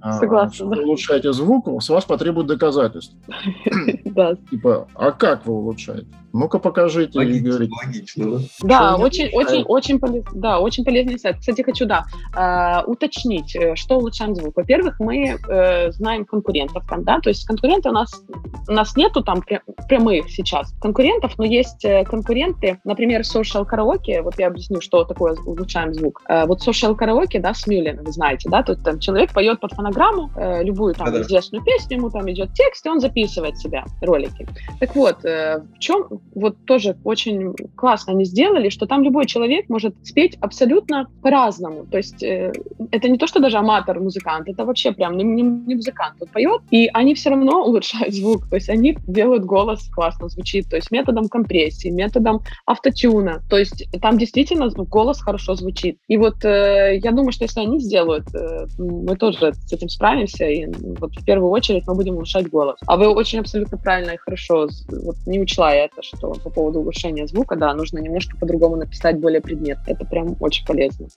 а, 0.00 0.18
Согласна, 0.18 0.54
что 0.54 0.66
да. 0.66 0.82
улучшаете 0.82 1.32
звук, 1.32 1.68
с 1.82 1.88
вас 1.88 2.04
потребуют 2.04 2.48
доказательств. 2.48 3.14
Да. 4.12 4.36
Типа, 4.50 4.88
а 4.94 5.10
как 5.10 5.46
вы 5.46 5.54
улучшаете? 5.54 6.06
Ну-ка 6.34 6.58
покажите. 6.58 7.18
Логично, 7.18 7.68
логично, 7.84 8.38
да? 8.38 8.38
Да, 8.78 8.96
очень, 8.96 9.28
очень, 9.32 9.62
очень, 9.62 9.98
полез, 9.98 10.24
да, 10.34 10.60
очень 10.60 10.84
полезный 10.84 11.18
сайт. 11.18 11.38
Кстати, 11.38 11.62
хочу, 11.62 11.86
да, 11.86 12.04
э, 12.36 12.84
уточнить, 12.86 13.54
э, 13.56 13.74
что 13.76 13.96
улучшаем 13.98 14.34
звук. 14.34 14.56
Во-первых, 14.56 14.98
мы 15.00 15.38
э, 15.48 15.92
знаем 15.92 16.24
конкурентов 16.24 16.84
там, 16.88 17.04
да, 17.04 17.20
то 17.20 17.28
есть 17.28 17.46
конкуренты 17.46 17.88
у 17.90 17.92
нас, 17.92 18.24
у 18.68 18.72
нас 18.72 18.96
нету 18.96 19.22
там 19.22 19.42
прямых 19.88 20.30
сейчас 20.30 20.72
конкурентов, 20.80 21.38
но 21.38 21.44
есть 21.44 21.84
э, 21.84 22.04
конкуренты, 22.04 22.80
например, 22.84 23.22
Social 23.22 23.66
Karaoke, 23.68 24.22
вот 24.22 24.38
я 24.38 24.48
объясню, 24.48 24.80
что 24.80 25.04
такое 25.04 25.36
улучшаем 25.44 25.94
звук. 25.94 26.22
Э, 26.28 26.46
вот 26.46 26.66
Social 26.66 26.96
Karaoke, 26.96 27.40
да, 27.40 27.54
с 27.54 27.66
Мюллен, 27.66 28.02
вы 28.04 28.12
знаете, 28.12 28.48
да, 28.48 28.62
тут 28.62 28.82
там 28.82 28.98
человек 28.98 29.32
поет 29.32 29.60
под 29.60 29.72
фонограмму 29.72 30.30
э, 30.36 30.62
любую 30.62 30.94
там 30.94 31.06
Да-да. 31.06 31.22
известную 31.22 31.64
песню, 31.64 31.98
ему 31.98 32.10
там 32.10 32.30
идет 32.30 32.52
текст, 32.54 32.84
и 32.86 32.88
он 32.88 33.00
записывает 33.00 33.58
себя 33.58 33.84
ролики. 34.00 34.46
Так 34.80 34.94
вот, 34.94 35.24
э, 35.24 35.62
в 35.76 35.78
чем 35.78 36.06
вот 36.34 36.64
тоже 36.64 36.96
очень 37.04 37.54
классно 37.76 38.12
они 38.12 38.24
сделали, 38.24 38.61
сделали, 38.62 38.70
что 38.70 38.86
там 38.86 39.02
любой 39.02 39.26
человек 39.26 39.68
может 39.68 39.94
спеть 40.04 40.36
абсолютно 40.40 41.08
по-разному. 41.22 41.86
То 41.90 41.98
есть 41.98 42.22
э, 42.22 42.52
это 42.90 43.08
не 43.08 43.18
то, 43.18 43.26
что 43.26 43.40
даже 43.40 43.58
аматор-музыкант, 43.58 44.48
это 44.48 44.64
вообще 44.64 44.92
прям 44.92 45.16
не, 45.16 45.24
не, 45.24 45.42
не 45.42 45.74
музыкант. 45.74 46.16
Он 46.20 46.28
поет, 46.28 46.62
и 46.70 46.88
они 46.92 47.14
все 47.14 47.30
равно 47.30 47.64
улучшают 47.64 48.14
звук. 48.14 48.48
То 48.48 48.56
есть 48.56 48.68
они 48.68 48.96
делают 49.06 49.44
голос 49.44 49.88
классно 49.88 50.28
звучит. 50.28 50.68
То 50.68 50.76
есть 50.76 50.90
методом 50.90 51.28
компрессии, 51.28 51.90
методом 51.90 52.40
автотюна. 52.66 53.42
То 53.50 53.58
есть 53.58 53.84
там 54.00 54.18
действительно 54.18 54.68
голос 54.68 55.20
хорошо 55.20 55.54
звучит. 55.54 55.98
И 56.08 56.16
вот 56.16 56.44
э, 56.44 56.98
я 57.02 57.10
думаю, 57.10 57.32
что 57.32 57.44
если 57.44 57.60
они 57.60 57.80
сделают, 57.80 58.26
э, 58.34 58.66
мы 58.78 59.16
тоже 59.16 59.52
с 59.54 59.72
этим 59.72 59.88
справимся. 59.88 60.44
И 60.44 60.66
вот 61.00 61.12
в 61.14 61.24
первую 61.24 61.50
очередь 61.50 61.84
мы 61.86 61.94
будем 61.94 62.14
улучшать 62.14 62.48
голос. 62.48 62.78
А 62.86 62.96
вы 62.96 63.08
очень 63.08 63.40
абсолютно 63.40 63.78
правильно 63.78 64.12
и 64.12 64.16
хорошо 64.16 64.68
вот 64.88 65.16
не 65.26 65.40
учла 65.40 65.74
это, 65.74 66.02
что 66.02 66.32
по 66.44 66.50
поводу 66.50 66.80
улучшения 66.80 67.26
звука, 67.26 67.56
да, 67.56 67.74
нужно 67.74 67.98
немножко 67.98 68.36
по-другому 68.52 68.76
написать 68.76 69.18
более 69.18 69.40
предмет. 69.40 69.78
Это 69.86 70.04
прям 70.04 70.36
очень 70.40 70.66
полезно. 70.66 71.08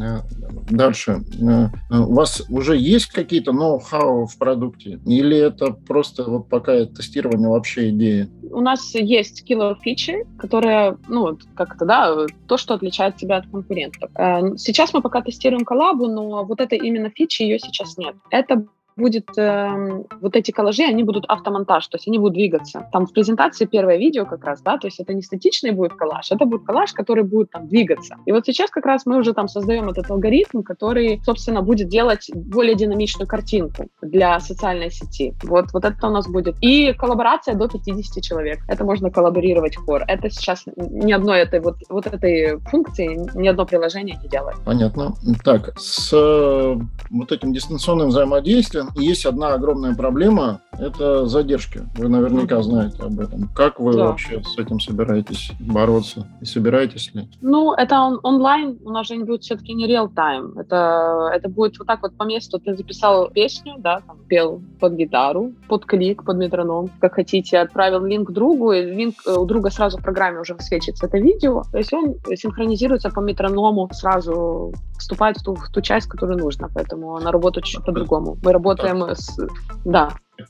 Э, 0.00 0.20
дальше. 0.70 1.20
Э, 1.40 1.68
э, 1.90 1.98
у 1.98 2.14
вас 2.14 2.42
уже 2.48 2.76
есть 2.76 3.06
какие-то 3.06 3.52
ноу-хау 3.52 4.26
в 4.26 4.38
продукте? 4.38 4.98
Или 5.06 5.36
это 5.36 5.72
просто 5.72 6.24
вот 6.24 6.48
пока 6.48 6.86
тестирование 6.86 7.48
вообще 7.48 7.90
идеи? 7.90 8.28
У 8.50 8.60
нас 8.60 8.94
есть 8.94 9.44
killer 9.48 9.74
feature, 9.84 10.26
которая, 10.38 10.96
ну, 11.08 11.38
как 11.54 11.76
это, 11.76 11.84
да, 11.84 12.26
то, 12.46 12.56
что 12.56 12.74
отличает 12.74 13.16
тебя 13.16 13.36
от 13.36 13.46
конкурентов. 13.50 14.10
Сейчас 14.56 14.94
мы 14.94 15.02
пока 15.02 15.20
тестируем 15.20 15.64
коллабу, 15.64 16.06
но 16.06 16.44
вот 16.44 16.60
это 16.60 16.74
именно 16.74 17.10
фичи 17.10 17.42
ее 17.42 17.58
сейчас 17.58 17.98
нет. 17.98 18.16
Это 18.30 18.64
будет 18.98 19.26
э, 19.38 20.04
вот 20.20 20.36
эти 20.36 20.50
коллажи, 20.50 20.82
они 20.82 21.04
будут 21.04 21.24
автомонтаж, 21.28 21.86
то 21.86 21.96
есть 21.96 22.08
они 22.08 22.18
будут 22.18 22.34
двигаться. 22.34 22.88
Там 22.92 23.06
в 23.06 23.12
презентации 23.12 23.64
первое 23.64 23.96
видео 23.96 24.26
как 24.26 24.44
раз, 24.44 24.60
да, 24.60 24.76
то 24.76 24.86
есть 24.86 25.00
это 25.00 25.14
не 25.14 25.22
статичный 25.22 25.70
будет 25.70 25.94
коллаж, 25.94 26.30
это 26.30 26.44
будет 26.44 26.64
коллаж, 26.64 26.92
который 26.92 27.24
будет 27.24 27.50
там 27.50 27.68
двигаться. 27.68 28.16
И 28.26 28.32
вот 28.32 28.44
сейчас 28.44 28.70
как 28.70 28.84
раз 28.84 29.06
мы 29.06 29.16
уже 29.16 29.32
там 29.32 29.48
создаем 29.48 29.88
этот 29.88 30.10
алгоритм, 30.10 30.62
который, 30.62 31.20
собственно, 31.24 31.62
будет 31.62 31.88
делать 31.88 32.30
более 32.34 32.74
динамичную 32.74 33.28
картинку 33.28 33.88
для 34.02 34.38
социальной 34.40 34.90
сети. 34.90 35.34
Вот, 35.44 35.66
вот 35.72 35.84
это 35.84 36.06
у 36.06 36.10
нас 36.10 36.28
будет. 36.28 36.56
И 36.60 36.92
коллаборация 36.92 37.54
до 37.54 37.68
50 37.68 38.22
человек. 38.22 38.58
Это 38.68 38.84
можно 38.84 39.10
коллаборировать 39.10 39.76
в 39.76 39.84
хор. 39.84 40.04
Это 40.08 40.30
сейчас 40.30 40.64
ни 40.76 41.12
одной 41.12 41.40
этой 41.40 41.60
вот, 41.60 41.76
вот 41.88 42.06
этой 42.06 42.58
функции, 42.70 43.18
ни 43.34 43.48
одно 43.48 43.64
приложение 43.64 44.18
не 44.22 44.28
делает. 44.28 44.56
Понятно. 44.64 45.14
Так, 45.44 45.78
с 45.78 46.10
э, 46.12 46.76
вот 47.10 47.32
этим 47.32 47.52
дистанционным 47.52 48.08
взаимодействием 48.08 48.87
есть 48.94 49.26
одна 49.26 49.54
огромная 49.54 49.94
проблема– 49.94 50.60
это 50.78 51.26
задержки. 51.26 51.82
Вы 51.96 52.08
наверняка 52.08 52.62
знаете 52.62 53.02
об 53.02 53.18
этом. 53.18 53.48
Как 53.54 53.80
вы 53.80 53.94
да. 53.94 54.06
вообще 54.06 54.42
с 54.42 54.58
этим 54.58 54.80
собираетесь 54.80 55.50
бороться? 55.60 56.26
И 56.40 56.44
собираетесь 56.44 57.14
ли? 57.14 57.28
Ну, 57.40 57.72
это 57.74 58.00
он, 58.00 58.20
онлайн, 58.22 58.78
у 58.84 58.90
нас 58.90 59.08
же 59.08 59.16
не 59.16 59.24
будет 59.24 59.42
все-таки 59.42 59.74
не 59.74 59.86
реал-тайм. 59.86 60.58
Это, 60.58 61.30
это 61.34 61.48
будет 61.48 61.78
вот 61.78 61.86
так 61.86 62.02
вот 62.02 62.16
по 62.16 62.24
месту. 62.24 62.58
Ты 62.58 62.74
записал 62.74 63.30
песню, 63.30 63.74
да, 63.78 64.00
там, 64.06 64.18
пел 64.28 64.62
под 64.80 64.94
гитару, 64.94 65.52
под 65.68 65.84
клик, 65.84 66.24
под 66.24 66.36
метроном, 66.36 66.90
как 67.00 67.14
хотите, 67.14 67.58
отправил 67.58 68.04
линк 68.04 68.30
другу, 68.30 68.72
и 68.72 68.82
линк 68.82 69.16
э, 69.26 69.34
у 69.34 69.44
друга 69.46 69.70
сразу 69.70 69.98
в 69.98 70.02
программе 70.02 70.40
уже 70.40 70.54
высвечивается 70.54 71.06
это 71.06 71.18
видео. 71.18 71.62
То 71.72 71.78
есть 71.78 71.92
он 71.92 72.16
синхронизируется 72.34 73.10
по 73.10 73.20
метроному, 73.20 73.88
сразу 73.92 74.72
вступает 74.98 75.38
в 75.38 75.42
ту, 75.42 75.54
в 75.54 75.68
ту 75.70 75.80
часть, 75.80 76.06
которую 76.06 76.38
нужно. 76.38 76.68
Поэтому 76.72 77.16
она 77.16 77.32
работает 77.32 77.64
чуть 77.66 77.84
по-другому. 77.84 78.36
Мы 78.42 78.52
работаем 78.52 78.77
работаем 78.78 79.06
так. 79.06 79.18
с... 79.18 79.48
Да. 79.84 80.08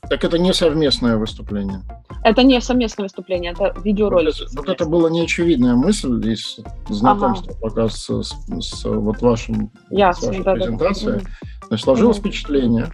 Так 0.09 0.23
это 0.23 0.37
не 0.37 0.53
совместное 0.53 1.17
выступление? 1.17 1.81
Это 2.23 2.43
не 2.43 2.61
совместное 2.61 3.05
выступление, 3.05 3.53
это 3.53 3.73
видеоролик. 3.83 4.35
Вот, 4.39 4.49
вот 4.55 4.69
это 4.69 4.85
была 4.85 5.09
неочевидная 5.09 5.75
мысль 5.75 6.21
из 6.31 6.59
знакомства 6.89 7.53
ага. 7.53 7.59
пока 7.61 7.89
с, 7.89 8.07
с, 8.07 8.33
с 8.59 8.83
вот 8.85 9.21
вашим 9.21 9.71
Ясно, 9.89 10.23
с 10.23 10.27
вашей 10.27 10.43
да, 10.43 10.53
презентацией. 10.53 11.21
Да. 11.21 11.29
Значит, 11.67 11.83
сложилось 11.83 12.17
угу. 12.17 12.27
впечатление, 12.27 12.87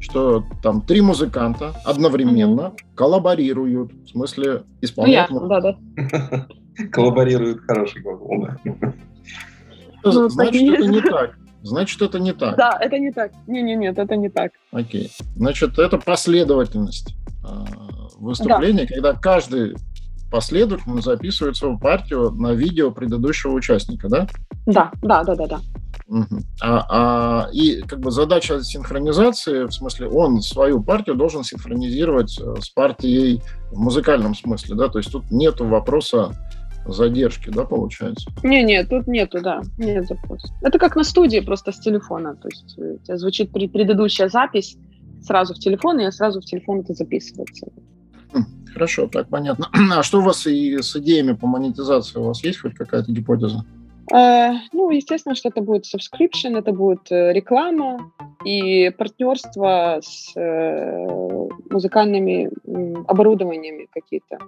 что 0.00 0.44
там 0.62 0.82
три 0.82 1.02
музыканта 1.02 1.74
одновременно 1.84 2.68
угу. 2.68 2.76
коллаборируют, 2.96 3.92
в 3.92 4.08
смысле 4.08 4.64
исполняют. 4.80 5.30
Ну, 5.30 5.42
я, 5.42 5.60
да, 5.60 5.60
да. 5.60 6.46
Коллаборируют, 6.90 7.60
хороший 7.60 8.02
глагол, 8.02 8.46
да. 8.46 10.28
Значит, 10.28 10.62
это 10.62 10.86
не 10.86 11.00
так. 11.00 11.36
Значит, 11.62 12.00
это 12.02 12.18
не 12.18 12.32
так. 12.32 12.56
Да, 12.56 12.76
это 12.80 12.98
не 12.98 13.12
так. 13.12 13.32
Не, 13.46 13.62
не, 13.62 13.76
нет, 13.76 13.98
это 13.98 14.16
не 14.16 14.28
так. 14.28 14.52
Окей. 14.72 15.10
Значит, 15.36 15.78
это 15.78 15.98
последовательность 15.98 17.14
э, 17.44 17.48
выступления, 18.16 18.86
да. 18.86 18.94
когда 18.94 19.12
каждый 19.12 19.76
последовательно 20.30 21.02
записывает 21.02 21.56
свою 21.56 21.78
партию 21.78 22.30
на 22.30 22.52
видео 22.52 22.90
предыдущего 22.92 23.52
участника, 23.52 24.08
да? 24.08 24.28
Да, 24.66 24.92
да, 25.02 25.24
да, 25.24 25.34
да, 25.34 25.46
да. 25.46 25.60
Угу. 26.06 26.40
А, 26.60 26.86
а, 26.88 27.48
и 27.52 27.82
как 27.82 28.00
бы 28.00 28.10
задача 28.10 28.62
синхронизации, 28.62 29.64
в 29.64 29.72
смысле, 29.72 30.08
он 30.08 30.40
свою 30.40 30.82
партию 30.82 31.14
должен 31.16 31.44
синхронизировать 31.44 32.36
э, 32.40 32.54
с 32.60 32.68
партией 32.70 33.42
в 33.70 33.78
музыкальном 33.78 34.34
смысле, 34.34 34.74
да, 34.74 34.88
то 34.88 34.98
есть 34.98 35.12
тут 35.12 35.30
нету 35.30 35.66
вопроса 35.66 36.34
задержки, 36.86 37.50
да, 37.50 37.64
получается? 37.64 38.30
Не, 38.42 38.62
нет, 38.62 38.88
тут 38.88 39.06
нету, 39.06 39.40
да, 39.42 39.62
нет 39.78 40.06
запроса. 40.06 40.52
Это 40.62 40.78
как 40.78 40.96
на 40.96 41.04
студии, 41.04 41.40
просто 41.40 41.72
с 41.72 41.78
телефона, 41.78 42.36
то 42.36 42.48
есть 42.48 42.74
э, 42.78 42.94
у 42.94 42.98
тебя 42.98 43.16
звучит 43.16 43.52
предыдущая 43.52 44.28
запись 44.28 44.76
сразу 45.22 45.54
в 45.54 45.58
телефон, 45.58 46.00
и 46.00 46.10
сразу 46.10 46.40
в 46.40 46.44
телефон 46.44 46.80
это 46.80 46.94
записывается. 46.94 47.66
Хм, 48.32 48.44
хорошо, 48.72 49.08
так 49.08 49.28
понятно. 49.28 49.68
А 49.92 50.02
что 50.02 50.18
у 50.20 50.22
вас 50.22 50.46
и 50.46 50.78
с 50.78 50.96
идеями 50.96 51.32
по 51.32 51.46
монетизации? 51.46 52.18
У 52.18 52.24
вас 52.24 52.42
есть 52.44 52.60
хоть 52.60 52.74
какая-то 52.74 53.12
гипотеза? 53.12 53.64
Э, 54.12 54.52
ну, 54.72 54.90
естественно, 54.90 55.34
что 55.34 55.48
это 55.48 55.60
будет 55.60 55.84
subscription, 55.84 56.58
это 56.58 56.72
будет 56.72 57.10
э, 57.10 57.32
реклама 57.32 58.10
и 58.44 58.90
партнерство 58.90 60.00
с 60.02 60.32
э, 60.36 61.06
музыкальными 61.70 62.50
оборудованиями 63.06 63.86
какие-то. 63.92 64.38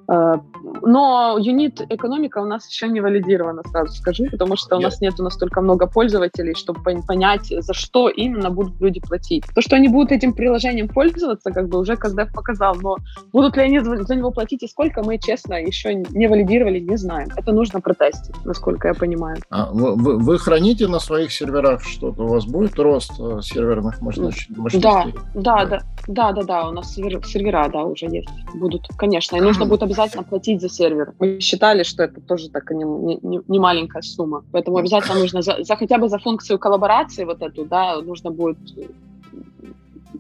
Но 0.83 1.37
юнит 1.39 1.81
экономика 1.91 2.39
у 2.39 2.47
нас 2.47 2.69
еще 2.71 2.89
не 2.89 3.01
валидирована, 3.01 3.63
сразу 3.71 3.93
скажу, 3.93 4.25
потому 4.31 4.57
что 4.57 4.77
у 4.77 4.81
нас 4.81 5.01
нет 5.01 5.19
настолько 5.19 5.61
много 5.61 5.87
пользователей, 5.87 6.55
чтобы 6.55 6.81
понять, 7.07 7.47
за 7.47 7.75
что 7.75 8.09
именно 8.09 8.51
будут 8.51 8.81
люди 8.81 9.01
платить. 9.01 9.45
То, 9.55 9.61
что 9.61 9.77
они 9.77 9.89
будут 9.89 10.13
этим 10.13 10.33
приложением 10.33 10.89
пользоваться, 10.89 11.51
как 11.53 11.69
бы 11.69 11.79
уже 11.79 11.97
Каздев 11.97 12.33
показал, 12.33 12.77
но 12.81 12.97
будут 13.33 13.57
ли 13.57 13.63
они 13.63 13.81
за 13.81 14.15
него 14.15 14.31
платить 14.31 14.63
и 14.63 14.69
сколько, 14.69 15.03
мы, 15.03 15.19
честно, 15.19 15.55
еще 15.55 15.95
не 15.95 16.27
валидировали, 16.27 16.81
не 16.81 16.97
знаем. 16.97 17.29
Это 17.37 17.53
нужно 17.53 17.81
протестить, 17.81 18.45
насколько 18.45 18.89
я 18.89 18.95
понимаю. 18.95 19.37
А 19.55 19.69
вы, 19.71 19.95
вы, 19.95 20.39
храните 20.39 20.89
на 20.89 20.99
своих 20.99 21.31
серверах 21.31 21.83
что-то? 21.83 22.23
У 22.23 22.29
вас 22.29 22.47
будет 22.47 22.79
рост 22.79 23.13
э, 23.21 23.41
серверных 23.43 24.01
мощностей? 24.01 24.47
Да, 24.81 25.07
да, 25.35 25.67
да, 25.67 25.83
да, 26.07 26.33
да, 26.33 26.43
да, 26.43 26.69
у 26.71 26.73
нас 26.73 26.95
сервер, 26.95 27.23
сервера, 27.27 27.69
да, 27.69 27.85
уже 27.85 28.07
есть, 28.07 28.31
будут, 28.55 28.89
конечно, 28.97 29.37
и 29.37 29.43
нужно 29.43 29.67
будет 29.67 29.83
обязательно 29.83 30.23
платить 30.23 30.63
за 30.63 30.71
сервер. 30.71 31.13
Мы 31.19 31.39
считали, 31.41 31.83
что 31.83 32.03
это 32.03 32.23
тоже 32.23 32.49
такая 32.49 32.79
не, 32.79 33.19
не, 33.23 33.41
не 33.47 33.59
маленькая 33.59 34.01
сумма, 34.01 34.43
поэтому 34.53 34.79
обязательно 34.79 35.19
нужно 35.19 35.43
за, 35.43 35.63
за 35.63 35.77
хотя 35.77 35.99
бы 35.99 36.09
за 36.09 36.19
функцию 36.19 36.59
коллаборации 36.59 37.25
вот 37.25 37.43
эту, 37.43 37.67
да, 37.67 38.01
нужно 38.01 38.31
будет 38.31 38.57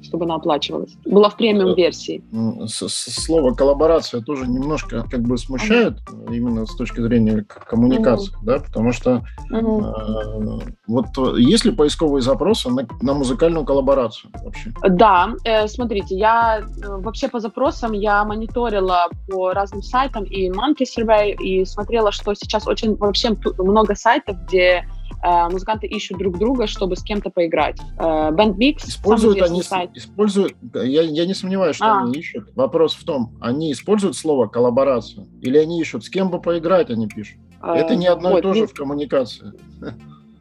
чтобы 0.02 0.24
она 0.24 0.36
оплачивалась. 0.36 0.96
Была 1.04 1.28
в 1.28 1.36
премиум-версии. 1.36 2.22
Слово 2.66 3.54
коллаборация 3.54 4.20
тоже 4.20 4.46
немножко 4.46 5.06
как 5.10 5.22
бы 5.22 5.36
смущает 5.38 5.98
ага. 6.06 6.34
именно 6.34 6.66
с 6.66 6.74
точки 6.76 7.00
зрения 7.00 7.44
коммуникации, 7.44 8.34
угу. 8.36 8.46
да, 8.46 8.58
потому 8.58 8.92
что 8.92 9.22
угу. 9.50 9.84
э, 9.84 10.72
вот 10.86 11.06
есть 11.38 11.64
ли 11.64 11.72
поисковые 11.72 12.22
запросы 12.22 12.70
на, 12.70 12.86
на 13.00 13.14
музыкальную 13.14 13.64
коллаборацию 13.64 14.30
вообще? 14.42 14.72
Да, 14.88 15.30
э, 15.44 15.66
смотрите, 15.68 16.16
я 16.16 16.60
э, 16.60 16.88
вообще 16.88 17.28
по 17.28 17.40
запросам 17.40 17.92
я 17.92 18.24
мониторила 18.24 19.08
по 19.28 19.52
разным 19.52 19.82
сайтам 19.82 20.24
и 20.24 20.50
Monkey 20.50 20.84
Survey 20.84 21.34
и 21.36 21.64
смотрела, 21.64 22.12
что 22.12 22.34
сейчас 22.34 22.66
очень 22.66 22.96
вообще 22.96 23.36
много 23.58 23.94
сайтов, 23.94 24.36
где 24.46 24.84
Э, 25.22 25.48
музыканты 25.48 25.86
ищут 25.86 26.18
друг 26.18 26.38
друга, 26.38 26.66
чтобы 26.66 26.96
с 26.96 27.02
кем-то 27.02 27.30
поиграть. 27.30 27.78
BandMix 27.96 28.78
э, 28.84 28.88
используют 28.88 29.42
они 29.42 29.62
сайт. 29.62 29.90
используют, 29.94 30.54
я, 30.74 31.02
я 31.02 31.26
не 31.26 31.34
сомневаюсь, 31.34 31.76
что 31.76 31.86
а. 31.86 32.02
они 32.02 32.18
ищут. 32.18 32.54
Вопрос 32.56 32.94
в 32.94 33.04
том, 33.04 33.36
они 33.40 33.72
используют 33.72 34.16
слово 34.16 34.46
коллаборацию 34.48 35.28
или 35.40 35.58
они 35.58 35.80
ищут 35.80 36.04
с 36.04 36.08
кем 36.08 36.30
бы 36.30 36.40
поиграть, 36.40 36.90
они 36.90 37.06
пишут. 37.06 37.38
Это 37.62 37.94
не 37.94 38.08
одно 38.08 38.30
вот, 38.30 38.38
и 38.40 38.42
то 38.42 38.54
же 38.54 38.66
в 38.66 38.74
коммуникации. 38.74 39.52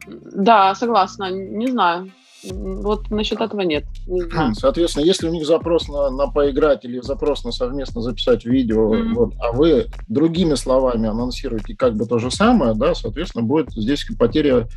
Да, 0.08 0.74
согласна. 0.74 1.30
Не 1.30 1.68
знаю. 1.68 2.10
Вот 2.50 3.10
насчет 3.10 3.40
этого 3.40 3.60
нет. 3.60 3.84
Не 4.06 4.54
Соответственно, 4.54 5.04
если 5.04 5.28
у 5.28 5.32
них 5.32 5.46
запрос 5.46 5.88
на, 5.88 6.10
на 6.10 6.26
поиграть 6.26 6.84
или 6.84 7.00
запрос 7.00 7.44
на 7.44 7.52
совместно 7.52 8.00
записать 8.00 8.44
видео, 8.44 8.94
mm-hmm. 8.94 9.14
вот, 9.14 9.34
а 9.40 9.52
вы 9.52 9.86
другими 10.08 10.54
словами 10.54 11.08
анонсируете 11.08 11.76
как 11.76 11.94
бы 11.94 12.06
то 12.06 12.18
же 12.18 12.30
самое, 12.30 12.74
да, 12.74 12.94
соответственно, 12.94 13.44
будет 13.44 13.72
здесь 13.72 14.06
потеря 14.18 14.68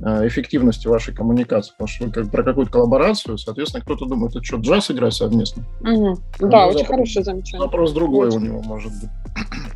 э, 0.00 0.26
эффективности 0.26 0.86
вашей 0.86 1.14
коммуникации, 1.14 1.72
потому 1.72 1.88
что 1.88 2.04
вы 2.04 2.12
как 2.12 2.30
про 2.30 2.42
какую-то 2.42 2.72
коллаборацию, 2.72 3.38
соответственно, 3.38 3.82
кто-то 3.82 4.06
думает, 4.06 4.34
это 4.34 4.44
что, 4.44 4.56
джаз 4.58 4.90
играть 4.90 5.14
совместно? 5.14 5.64
Mm-hmm. 5.82 6.48
Да, 6.48 6.66
очень 6.66 6.84
хорошее 6.84 7.24
замечание. 7.24 7.64
Вопрос 7.64 7.92
другой 7.92 8.28
очень. 8.28 8.38
у 8.38 8.40
него 8.40 8.62
может 8.62 8.92
быть. 8.92 9.10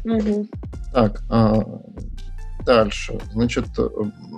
Mm-hmm. 0.05 0.49
Так, 0.93 1.23
а, 1.31 1.63
Дальше. 2.69 3.19
Значит, 3.33 3.65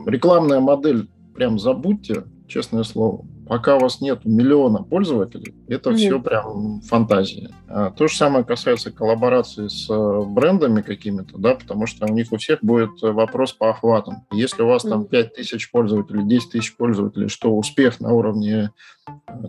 рекламная 0.06 0.60
модель 0.60 1.08
прям 1.34 1.58
забудьте, 1.58 2.22
честное 2.50 2.82
слово 2.82 3.24
пока 3.50 3.74
у 3.74 3.80
вас 3.80 4.00
нет 4.00 4.24
миллиона 4.24 4.84
пользователей, 4.84 5.56
это 5.66 5.90
mm-hmm. 5.90 5.96
все 5.96 6.20
прям 6.20 6.80
фантазия. 6.82 7.50
А, 7.66 7.90
то 7.90 8.06
же 8.06 8.16
самое 8.16 8.44
касается 8.44 8.92
коллаборации 8.92 9.66
с 9.66 9.90
э, 9.90 10.22
брендами 10.24 10.82
какими-то, 10.82 11.36
да, 11.36 11.56
потому 11.56 11.86
что 11.86 12.06
у 12.06 12.14
них 12.14 12.30
у 12.30 12.36
всех 12.36 12.60
будет 12.62 13.02
вопрос 13.02 13.52
по 13.52 13.70
охватам. 13.70 14.24
Если 14.30 14.62
у 14.62 14.68
вас 14.68 14.84
mm-hmm. 14.84 14.90
там 14.90 15.04
5 15.04 15.34
тысяч 15.34 15.68
пользователей, 15.72 16.22
10 16.24 16.52
тысяч 16.52 16.76
пользователей, 16.76 17.26
что 17.26 17.52
успех 17.56 17.98
на 17.98 18.12
уровне 18.12 18.70
э, 18.99 18.99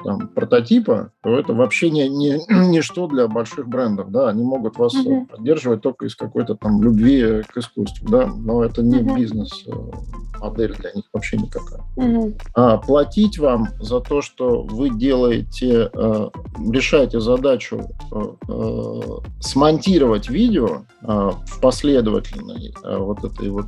там, 0.03 0.27
прототипа, 0.27 1.11
то 1.21 1.37
это 1.37 1.53
вообще 1.53 1.89
не, 1.89 2.07
не, 2.09 2.39
ничто 2.69 3.07
для 3.07 3.27
больших 3.27 3.67
брендов, 3.67 4.11
да, 4.11 4.29
они 4.29 4.43
могут 4.43 4.77
вас 4.77 4.95
mm-hmm. 4.95 5.27
поддерживать 5.27 5.81
только 5.81 6.05
из 6.05 6.15
какой-то 6.15 6.55
там 6.55 6.81
любви 6.81 7.41
к 7.47 7.57
искусству, 7.57 8.07
да, 8.09 8.27
но 8.27 8.63
это 8.63 8.81
не 8.81 8.99
mm-hmm. 8.99 9.15
бизнес-модель 9.15 10.75
для 10.75 10.91
них 10.93 11.05
вообще 11.13 11.37
никакая. 11.37 11.81
Mm-hmm. 11.97 12.41
А 12.55 12.77
платить 12.77 13.39
вам 13.39 13.69
за 13.79 13.99
то, 13.99 14.21
что 14.21 14.63
вы 14.63 14.89
делаете, 14.89 15.89
э, 15.93 16.29
решаете 16.71 17.19
задачу 17.19 17.81
э, 18.11 18.21
э, 18.47 19.01
смонтировать 19.39 20.29
видео 20.29 20.83
в 21.01 21.59
последовательной 21.61 22.73
вот 22.83 23.23
этой 23.23 23.49
вот 23.49 23.65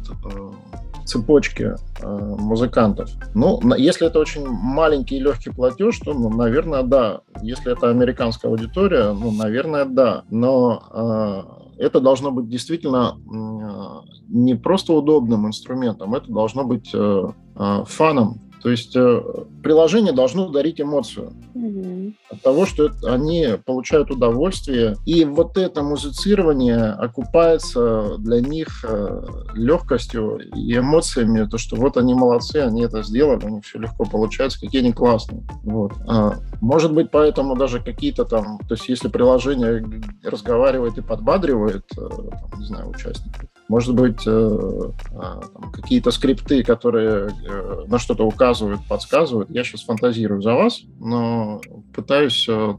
цепочке 1.06 1.76
музыкантов. 2.04 3.10
Ну, 3.34 3.60
если 3.76 4.06
это 4.06 4.20
очень 4.20 4.48
маленький 4.48 5.18
и 5.18 5.20
легкий 5.20 5.50
платеж, 5.50 5.83
то, 5.92 6.14
ну, 6.14 6.30
наверное, 6.30 6.84
да. 6.84 7.22
Если 7.42 7.72
это 7.72 7.90
американская 7.90 8.52
аудитория, 8.52 9.14
ну, 9.14 9.32
наверное, 9.32 9.86
да. 9.86 10.24
Но 10.30 11.60
это 11.78 12.00
должно 12.00 12.32
быть 12.32 12.48
действительно 12.50 13.18
не 14.30 14.56
просто 14.56 14.94
удобным 14.94 15.48
инструментом, 15.48 16.16
это 16.16 16.32
должно 16.32 16.64
быть 16.64 16.96
фаном 17.88 18.40
то 18.64 18.70
есть 18.70 18.96
э, 18.96 19.22
приложение 19.62 20.14
должно 20.14 20.48
дарить 20.48 20.80
эмоцию 20.80 21.34
угу. 21.54 22.14
от 22.30 22.42
того, 22.42 22.66
что 22.66 22.86
это, 22.86 23.14
они 23.14 23.58
получают 23.66 24.10
удовольствие. 24.10 24.96
И 25.06 25.26
вот 25.26 25.58
это 25.58 25.84
музицирование 25.84 26.86
окупается 26.86 28.18
для 28.20 28.40
них 28.40 28.86
э, 28.88 29.22
легкостью 29.54 30.40
и 30.56 30.78
эмоциями, 30.78 31.46
то, 31.46 31.58
что 31.58 31.76
вот 31.76 31.98
они 31.98 32.14
молодцы, 32.14 32.58
они 32.58 32.86
это 32.86 33.04
сделали, 33.04 33.46
у 33.46 33.50
них 33.50 33.66
все 33.66 33.80
легко 33.80 34.06
получается, 34.06 34.62
какие 34.62 34.80
они 34.80 34.94
классные. 34.94 35.44
Вот. 35.64 35.92
А, 36.08 36.36
может 36.62 36.94
быть, 36.94 37.12
поэтому 37.12 37.58
даже 37.58 37.82
какие-то 37.82 38.24
там, 38.24 38.60
то 38.60 38.76
есть 38.76 38.88
если 38.88 39.10
приложение 39.10 39.84
разговаривает 40.24 40.98
и 40.98 41.02
подбадривает, 41.02 41.84
э, 41.98 42.00
там, 42.00 42.60
не 42.60 42.66
знаю, 42.66 42.90
участников, 42.90 43.50
может 43.68 43.96
быть, 43.96 44.22
э, 44.26 44.92
а, 45.16 45.42
какие-то 45.72 46.12
скрипты, 46.12 46.64
которые 46.64 47.30
э, 47.30 47.86
на 47.88 47.98
что-то 47.98 48.26
указывают, 48.26 48.82
подсказывают. 48.88 49.50
Я 49.50 49.64
сейчас 49.64 49.84
фантазирую 49.84 50.42
за 50.42 50.54
вас, 50.54 50.82
но 51.00 51.62
пытаюсь 51.94 52.46
э, 52.50 52.76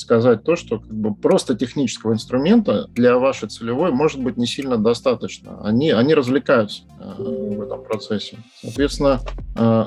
сказать 0.00 0.42
то, 0.42 0.56
что 0.56 0.78
как 0.80 0.92
бы 0.92 1.14
просто 1.14 1.54
технического 1.54 2.12
инструмента 2.12 2.88
для 2.94 3.18
вашей 3.18 3.48
целевой 3.48 3.92
может 3.92 4.20
быть 4.20 4.36
не 4.36 4.46
сильно 4.46 4.76
достаточно. 4.76 5.60
Они, 5.62 5.90
они 5.90 6.14
развлекаются 6.14 6.82
э, 6.98 7.14
в 7.18 7.60
этом 7.60 7.84
процессе. 7.84 8.38
Соответственно, 8.60 9.20
э, 9.56 9.84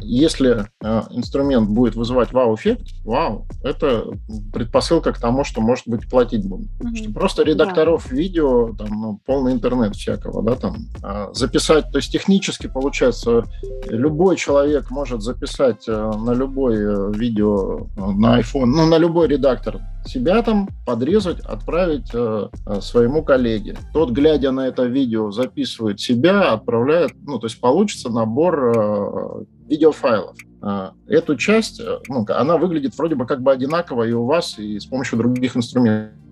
если 0.00 0.66
э, 0.82 1.02
инструмент 1.10 1.68
будет 1.68 1.94
вызывать 1.94 2.32
вау-эффект, 2.32 2.86
вау, 3.04 3.46
это 3.62 4.06
предпосылка 4.52 5.12
к 5.12 5.18
тому, 5.18 5.44
что, 5.44 5.60
может 5.60 5.88
быть, 5.88 6.08
платить 6.08 6.46
будут. 6.46 6.68
Mm-hmm. 6.80 6.96
Что 6.96 7.12
просто 7.12 7.42
редакторов 7.42 8.06
да. 8.08 8.16
видео, 8.16 8.74
там, 8.74 8.88
ну, 8.90 9.20
полный 9.24 9.52
интернет 9.52 9.96
всякого, 9.96 10.42
да, 10.42 10.56
там, 10.56 10.76
э, 11.02 11.28
записать, 11.32 11.90
то 11.90 11.98
есть 11.98 12.12
технически, 12.12 12.66
получается, 12.66 13.44
любой 13.88 14.36
человек 14.36 14.90
может 14.90 15.22
записать 15.22 15.88
э, 15.88 15.92
на 15.92 16.32
любой 16.32 16.76
э, 16.76 17.12
видео, 17.12 17.86
э, 17.96 18.00
на 18.00 18.40
iPhone, 18.40 18.66
ну, 18.66 18.86
на 18.86 18.98
любой 18.98 19.28
редактор 19.28 19.80
себя 20.06 20.42
там 20.42 20.68
подрезать, 20.86 21.40
отправить 21.40 22.10
э, 22.12 22.48
э, 22.66 22.80
своему 22.80 23.22
коллеге. 23.22 23.76
Тот, 23.92 24.10
глядя 24.10 24.50
на 24.50 24.68
это 24.68 24.84
видео, 24.84 25.30
записывает 25.30 26.00
себя, 26.00 26.52
отправляет, 26.52 27.12
ну, 27.26 27.38
то 27.38 27.46
есть 27.46 27.60
получится 27.60 28.10
набор 28.10 28.72
э, 28.76 29.44
видеофайлов. 29.68 30.36
Э, 30.62 30.90
эту 31.06 31.36
часть, 31.36 31.80
э, 31.80 31.98
ну, 32.08 32.24
она 32.28 32.56
выглядит 32.56 32.96
вроде 32.96 33.14
бы 33.14 33.26
как 33.26 33.42
бы 33.42 33.52
одинаково 33.52 34.04
и 34.04 34.12
у 34.12 34.24
вас, 34.24 34.58
и 34.58 34.78
с 34.78 34.86
помощью 34.86 35.18
других 35.18 35.56
инструментов. 35.56 36.25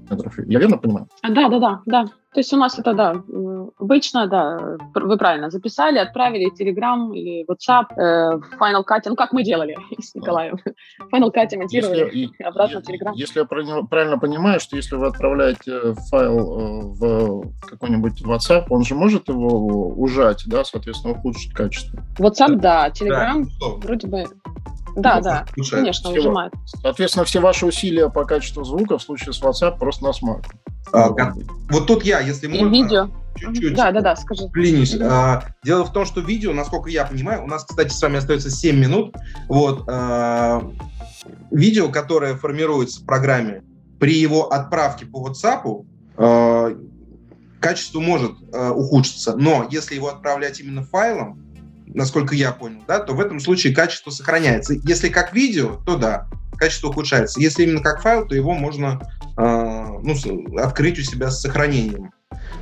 Я 0.46 0.58
верно 0.58 0.78
понимаю? 0.78 1.08
Да, 1.22 1.48
да, 1.48 1.58
да, 1.58 1.80
да. 1.86 2.04
То 2.34 2.40
есть 2.40 2.52
у 2.52 2.56
нас 2.56 2.76
это, 2.80 2.94
да, 2.94 3.22
обычно, 3.78 4.26
да, 4.26 4.76
вы 4.92 5.16
правильно 5.16 5.50
записали, 5.50 5.98
отправили 5.98 6.50
Telegram 6.50 7.14
или 7.14 7.46
WhatsApp, 7.46 7.94
э, 7.96 8.40
Final 8.58 8.82
Cut, 8.84 9.02
ну, 9.06 9.14
как 9.14 9.32
мы 9.32 9.44
делали 9.44 9.76
с 10.00 10.16
Николаем. 10.16 10.56
Final 11.12 11.32
Cut 11.32 11.56
монтировали, 11.56 12.10
если, 12.12 12.42
обратно 12.42 12.80
в 12.80 12.88
Telegram. 12.88 13.12
Если 13.14 13.38
я 13.38 13.44
правильно 13.44 14.18
понимаю, 14.18 14.58
что 14.58 14.74
если 14.74 14.96
вы 14.96 15.06
отправляете 15.06 15.94
файл 16.10 16.38
э, 16.38 16.82
в 16.98 17.66
какой-нибудь 17.68 18.24
WhatsApp, 18.24 18.66
он 18.68 18.82
же 18.82 18.96
может 18.96 19.28
его 19.28 19.90
ужать, 19.90 20.42
да, 20.46 20.64
соответственно, 20.64 21.14
ухудшить 21.14 21.52
качество? 21.52 22.02
WhatsApp, 22.18 22.56
да, 22.56 22.88
Telegram 22.88 23.44
да. 23.60 23.66
вроде 23.80 24.08
бы 24.08 24.24
да, 24.96 25.20
да, 25.20 25.46
конечно, 25.70 26.10
все, 26.10 26.18
выжимает. 26.18 26.52
Соответственно, 26.82 27.24
все 27.24 27.40
ваши 27.40 27.66
усилия 27.66 28.08
по 28.10 28.24
качеству 28.24 28.64
звука 28.64 28.98
в 28.98 29.02
случае 29.02 29.32
с 29.32 29.42
WhatsApp 29.42 29.78
просто 29.78 30.04
на 30.04 30.12
смарку. 30.12 30.50
А, 30.92 31.10
вот 31.70 31.86
тут 31.86 32.04
я, 32.04 32.20
если 32.20 32.46
можно... 32.46 32.66
И 32.66 32.68
видео. 32.68 33.08
Чуть-чуть. 33.36 33.74
Да, 33.74 33.90
да, 33.90 34.00
да, 34.00 34.16
скажи. 34.16 34.48
Клянусь. 34.52 34.96
А, 35.00 35.44
дело 35.64 35.84
в 35.84 35.92
том, 35.92 36.04
что 36.04 36.20
видео, 36.20 36.52
насколько 36.52 36.88
я 36.88 37.04
понимаю, 37.04 37.42
у 37.42 37.46
нас, 37.46 37.64
кстати, 37.64 37.92
с 37.92 38.00
вами 38.00 38.18
остается 38.18 38.50
7 38.50 38.76
минут. 38.76 39.14
Вот. 39.48 39.84
А, 39.88 40.62
видео, 41.50 41.88
которое 41.88 42.36
формируется 42.36 43.00
в 43.00 43.06
программе, 43.06 43.62
при 43.98 44.14
его 44.14 44.52
отправке 44.52 45.06
по 45.06 45.26
WhatsApp, 45.26 45.84
а, 46.16 46.76
качество 47.60 48.00
может 48.00 48.32
а, 48.52 48.72
ухудшиться. 48.72 49.36
Но 49.36 49.66
если 49.70 49.96
его 49.96 50.08
отправлять 50.08 50.60
именно 50.60 50.84
файлом, 50.84 51.42
насколько 51.94 52.34
я 52.34 52.52
понял, 52.52 52.82
да, 52.86 53.00
то 53.00 53.14
в 53.14 53.20
этом 53.20 53.40
случае 53.40 53.74
качество 53.74 54.10
сохраняется. 54.10 54.74
Если 54.84 55.08
как 55.08 55.32
видео, 55.32 55.80
то 55.86 55.96
да, 55.96 56.28
качество 56.56 56.88
ухудшается. 56.88 57.40
Если 57.40 57.62
именно 57.62 57.80
как 57.80 58.02
файл, 58.02 58.26
то 58.26 58.34
его 58.34 58.54
можно 58.54 59.00
э, 59.36 59.42
ну, 59.42 60.14
открыть 60.58 60.98
у 60.98 61.02
себя 61.02 61.30
с 61.30 61.40
сохранением 61.40 62.12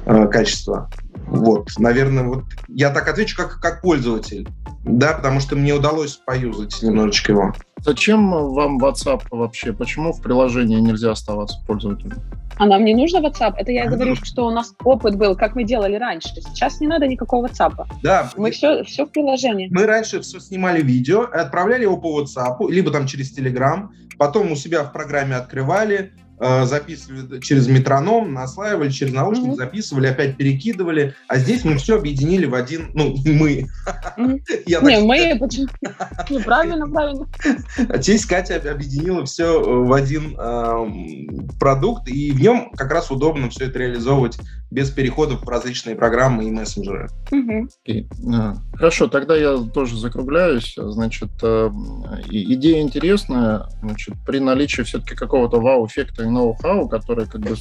э, 0.06 0.26
качества. 0.28 0.90
Вот, 1.26 1.70
наверное, 1.78 2.24
вот 2.24 2.44
я 2.68 2.90
так 2.90 3.08
отвечу 3.08 3.36
как, 3.36 3.60
как 3.60 3.80
пользователь, 3.80 4.46
да, 4.84 5.12
потому 5.12 5.40
что 5.40 5.54
мне 5.56 5.74
удалось 5.74 6.16
поюзать 6.16 6.82
немножечко 6.82 7.32
его. 7.32 7.52
Зачем 7.78 8.30
вам 8.30 8.78
WhatsApp 8.78 9.22
вообще? 9.30 9.72
Почему 9.72 10.12
в 10.12 10.20
приложении 10.20 10.78
нельзя 10.80 11.12
оставаться 11.12 11.58
пользователем? 11.66 12.18
А 12.58 12.66
нам 12.66 12.84
не 12.84 12.94
нужно 12.94 13.18
WhatsApp. 13.18 13.54
Это 13.56 13.72
я 13.72 13.88
говорю, 13.88 14.14
что 14.16 14.46
у 14.46 14.50
нас 14.50 14.74
опыт 14.84 15.16
был, 15.16 15.36
как 15.36 15.54
мы 15.54 15.64
делали 15.64 15.96
раньше. 15.96 16.28
Сейчас 16.34 16.80
не 16.80 16.86
надо 16.86 17.06
никакого 17.06 17.46
WhatsApp. 17.46 17.86
Да. 18.02 18.30
Мы 18.36 18.50
все, 18.50 18.84
все 18.84 19.06
в 19.06 19.10
приложении. 19.10 19.68
Мы 19.70 19.86
раньше 19.86 20.20
все 20.20 20.38
снимали 20.38 20.82
видео, 20.82 21.22
отправляли 21.22 21.82
его 21.82 21.96
по 21.96 22.20
WhatsApp, 22.20 22.56
либо 22.68 22.90
там 22.90 23.06
через 23.06 23.36
Telegram, 23.36 23.88
потом 24.18 24.52
у 24.52 24.56
себя 24.56 24.84
в 24.84 24.92
программе 24.92 25.36
открывали, 25.36 26.12
записывали 26.64 27.40
через 27.40 27.68
метроном, 27.68 28.32
наслаивали 28.32 28.90
через 28.90 29.12
наушник, 29.12 29.52
mm-hmm. 29.52 29.56
записывали, 29.56 30.06
опять 30.08 30.36
перекидывали. 30.36 31.14
А 31.28 31.38
здесь 31.38 31.64
мы 31.64 31.76
все 31.76 31.98
объединили 31.98 32.46
в 32.46 32.54
один, 32.54 32.90
ну, 32.94 33.14
мы. 33.24 33.66
Не, 34.66 35.00
мы, 35.00 35.38
почему? 35.38 35.68
Ну, 36.30 36.40
правильно, 36.42 36.88
правильно. 36.88 37.26
Здесь 37.96 38.26
Катя 38.26 38.56
объединила 38.70 39.24
все 39.24 39.60
в 39.60 39.92
один 39.92 40.36
эм, 40.38 41.48
продукт, 41.58 42.08
и 42.08 42.32
в 42.32 42.40
нем 42.40 42.70
как 42.72 42.90
раз 42.90 43.10
удобно 43.10 43.50
все 43.50 43.66
это 43.66 43.78
реализовывать 43.78 44.38
без 44.72 44.90
переходов 44.90 45.44
в 45.44 45.48
различные 45.48 45.94
программы 45.94 46.46
и 46.46 46.50
мессенджеры. 46.50 47.08
Хорошо, 48.74 49.06
тогда 49.06 49.36
я 49.36 49.58
тоже 49.58 49.98
закругляюсь. 49.98 50.74
Значит, 50.76 51.30
э, 51.42 51.70
идея 52.30 52.80
интересная. 52.80 53.66
Значит, 53.82 54.14
при 54.26 54.38
наличии 54.38 54.82
все-таки 54.82 55.14
какого-то 55.14 55.60
вау-эффекта 55.60 56.24
ноу-хау, 56.32 56.88
который 56.88 57.26
как 57.26 57.40
бы 57.42 57.54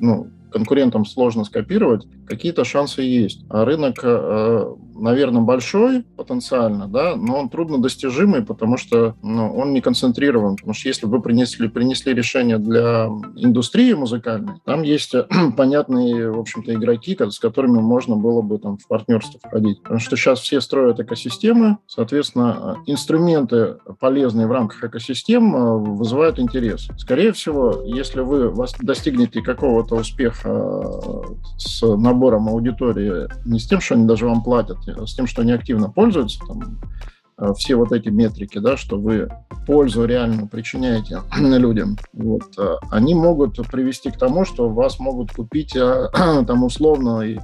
ну, 0.00 0.28
конкурентам 0.50 1.04
сложно 1.04 1.44
скопировать, 1.44 2.06
какие-то 2.26 2.64
шансы 2.64 3.02
есть. 3.02 3.44
А 3.48 3.64
рынок, 3.64 3.96
э, 4.02 4.74
наверное, 4.94 5.42
большой 5.42 6.02
потенциально, 6.16 6.86
да, 6.86 7.16
но 7.16 7.38
он 7.38 7.48
трудно 7.48 7.78
достижимый, 7.78 8.42
потому 8.42 8.76
что 8.76 9.16
ну, 9.22 9.52
он 9.54 9.72
не 9.72 9.80
концентрирован. 9.80 10.56
Потому 10.56 10.74
что 10.74 10.88
если 10.88 11.06
вы 11.06 11.20
принесли, 11.20 11.68
принесли 11.68 12.14
решение 12.14 12.58
для 12.58 13.08
индустрии 13.36 13.92
музыкальной, 13.94 14.54
там 14.64 14.82
есть 14.82 15.14
э, 15.14 15.26
понятные, 15.56 16.30
в 16.30 16.38
общем-то, 16.38 16.74
игроки, 16.74 17.16
с 17.18 17.38
которыми 17.38 17.80
можно 17.80 18.16
было 18.16 18.42
бы 18.42 18.58
там 18.58 18.78
в 18.78 18.86
партнерство 18.86 19.40
входить. 19.42 19.82
Потому 19.82 20.00
что 20.00 20.16
сейчас 20.16 20.40
все 20.40 20.60
строят 20.60 21.00
экосистемы, 21.00 21.78
соответственно, 21.86 22.76
инструменты 22.86 23.76
полезные 23.98 24.46
в 24.46 24.52
рамках 24.52 24.84
экосистем 24.84 25.54
э, 25.54 25.78
вызывают 25.78 26.38
интерес. 26.38 26.88
Скорее 26.96 27.32
всего, 27.32 27.82
если 27.84 28.20
вы 28.20 28.52
достигнете 28.80 29.42
какого-то 29.42 29.96
успеха 29.96 30.39
с 30.42 31.82
набором 31.82 32.48
аудитории, 32.48 33.28
не 33.44 33.58
с 33.58 33.66
тем, 33.66 33.80
что 33.80 33.94
они 33.94 34.06
даже 34.06 34.26
вам 34.26 34.42
платят, 34.42 34.78
а 34.88 35.06
с 35.06 35.14
тем, 35.14 35.26
что 35.26 35.42
они 35.42 35.52
активно 35.52 35.90
пользуются, 35.90 36.38
там, 36.46 36.78
Э, 37.19 37.19
все 37.56 37.74
вот 37.74 37.92
эти 37.92 38.08
метрики, 38.08 38.58
да, 38.58 38.76
что 38.76 38.98
вы 38.98 39.28
пользу 39.66 40.04
реально 40.04 40.46
причиняете 40.46 41.20
людям, 41.38 41.96
вот, 42.12 42.42
э, 42.58 42.76
они 42.90 43.14
могут 43.14 43.56
привести 43.70 44.10
к 44.10 44.16
тому, 44.16 44.44
что 44.44 44.68
вас 44.68 44.98
могут 44.98 45.32
купить 45.32 45.76
э, 45.76 46.08
там 46.46 46.64
условно 46.64 47.20
и, 47.20 47.38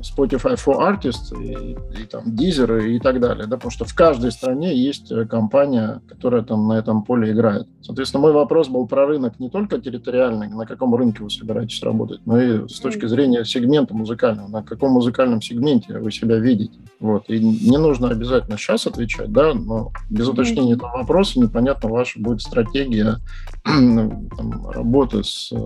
Spotify 0.00 0.56
for 0.56 0.78
Artists 0.78 1.34
и, 1.38 1.76
и 2.00 2.04
там 2.04 2.24
Deezer 2.28 2.86
и 2.86 2.98
так 2.98 3.20
далее, 3.20 3.46
да, 3.46 3.56
потому 3.56 3.70
что 3.70 3.84
в 3.84 3.94
каждой 3.94 4.32
стране 4.32 4.74
есть 4.74 5.12
компания, 5.28 6.00
которая 6.08 6.42
там 6.42 6.68
на 6.68 6.74
этом 6.74 7.02
поле 7.02 7.32
играет. 7.32 7.68
Соответственно, 7.82 8.22
мой 8.22 8.32
вопрос 8.32 8.68
был 8.68 8.86
про 8.86 9.06
рынок 9.06 9.38
не 9.38 9.50
только 9.50 9.78
территориальный, 9.78 10.48
на 10.48 10.66
каком 10.66 10.94
рынке 10.94 11.22
вы 11.22 11.30
собираетесь 11.30 11.82
работать, 11.82 12.20
но 12.24 12.40
и 12.40 12.68
с 12.68 12.80
точки 12.80 13.06
зрения 13.06 13.44
сегмента 13.44 13.94
музыкального, 13.94 14.48
на 14.48 14.62
каком 14.62 14.92
музыкальном 14.92 15.42
сегменте 15.42 15.98
вы 15.98 16.10
себя 16.10 16.38
видите. 16.38 16.78
Вот. 16.98 17.24
И 17.28 17.38
не 17.38 17.78
нужно 17.78 18.10
обязательно 18.10 18.56
сейчас 18.58 18.86
отвечать 18.86 18.99
отвечать, 19.00 19.32
да, 19.32 19.54
но 19.54 19.92
без 20.08 20.28
уточнения 20.28 20.74
этого 20.74 20.90
вопроса 20.98 21.40
непонятно 21.40 21.88
ваша 21.88 22.20
будет 22.20 22.42
стратегия 22.42 23.16
там, 23.64 24.70
работы 24.70 25.24
с 25.24 25.50
э, 25.52 25.56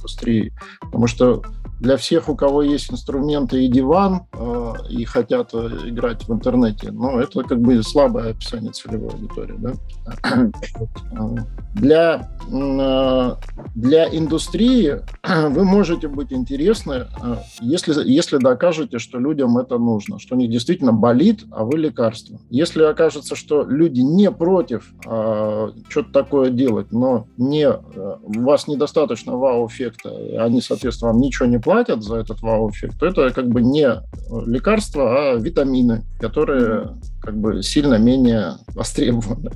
индустрией. 0.00 0.52
Потому 0.80 1.06
что 1.06 1.42
для 1.80 1.96
всех, 1.96 2.28
у 2.28 2.36
кого 2.36 2.62
есть 2.62 2.92
инструменты 2.92 3.64
и 3.64 3.68
диван, 3.68 4.22
э, 4.32 4.72
и 4.90 5.04
хотят 5.04 5.50
э, 5.54 5.68
играть 5.86 6.28
в 6.28 6.32
интернете, 6.32 6.90
ну, 6.92 7.18
это 7.18 7.42
как 7.42 7.60
бы 7.60 7.82
слабое 7.82 8.30
описание 8.30 8.72
целевой 8.72 9.10
аудитории, 9.10 9.56
да. 9.58 9.72
Для, 11.74 12.28
э, 12.50 13.36
для 13.74 14.08
индустрии 14.16 14.96
вы 15.48 15.64
можете 15.64 16.08
быть 16.08 16.32
интересны, 16.32 17.06
э, 17.22 17.36
если, 17.60 17.94
если 18.08 18.36
докажете, 18.36 18.98
что 18.98 19.18
людям 19.18 19.56
это 19.56 19.78
нужно, 19.78 20.18
что 20.18 20.34
у 20.34 20.38
них 20.38 20.50
действительно 20.50 20.92
болит, 20.92 21.44
а 21.50 21.64
вы 21.64 21.78
лекарство. 21.78 22.29
Если 22.50 22.82
окажется, 22.82 23.36
что 23.36 23.62
люди 23.62 24.00
не 24.00 24.30
против 24.30 24.92
э, 25.06 25.70
что-то 25.88 26.12
такое 26.12 26.50
делать, 26.50 26.92
но 26.92 27.26
не, 27.36 27.68
у 27.68 28.42
вас 28.42 28.68
недостаточно 28.68 29.36
вау-эффекта, 29.36 30.10
они, 30.38 30.60
соответственно, 30.60 31.12
вам 31.12 31.20
ничего 31.20 31.46
не 31.46 31.58
платят 31.58 32.02
за 32.02 32.16
этот 32.16 32.40
вау-эффект, 32.42 32.98
то 32.98 33.06
это 33.06 33.30
как 33.30 33.48
бы 33.48 33.62
не 33.62 33.88
лекарство, 34.46 35.32
а 35.32 35.36
витамины, 35.36 36.04
которые 36.20 36.98
как 37.22 37.36
бы 37.36 37.62
сильно 37.62 37.96
менее 37.96 38.54
востребованы 38.68 39.52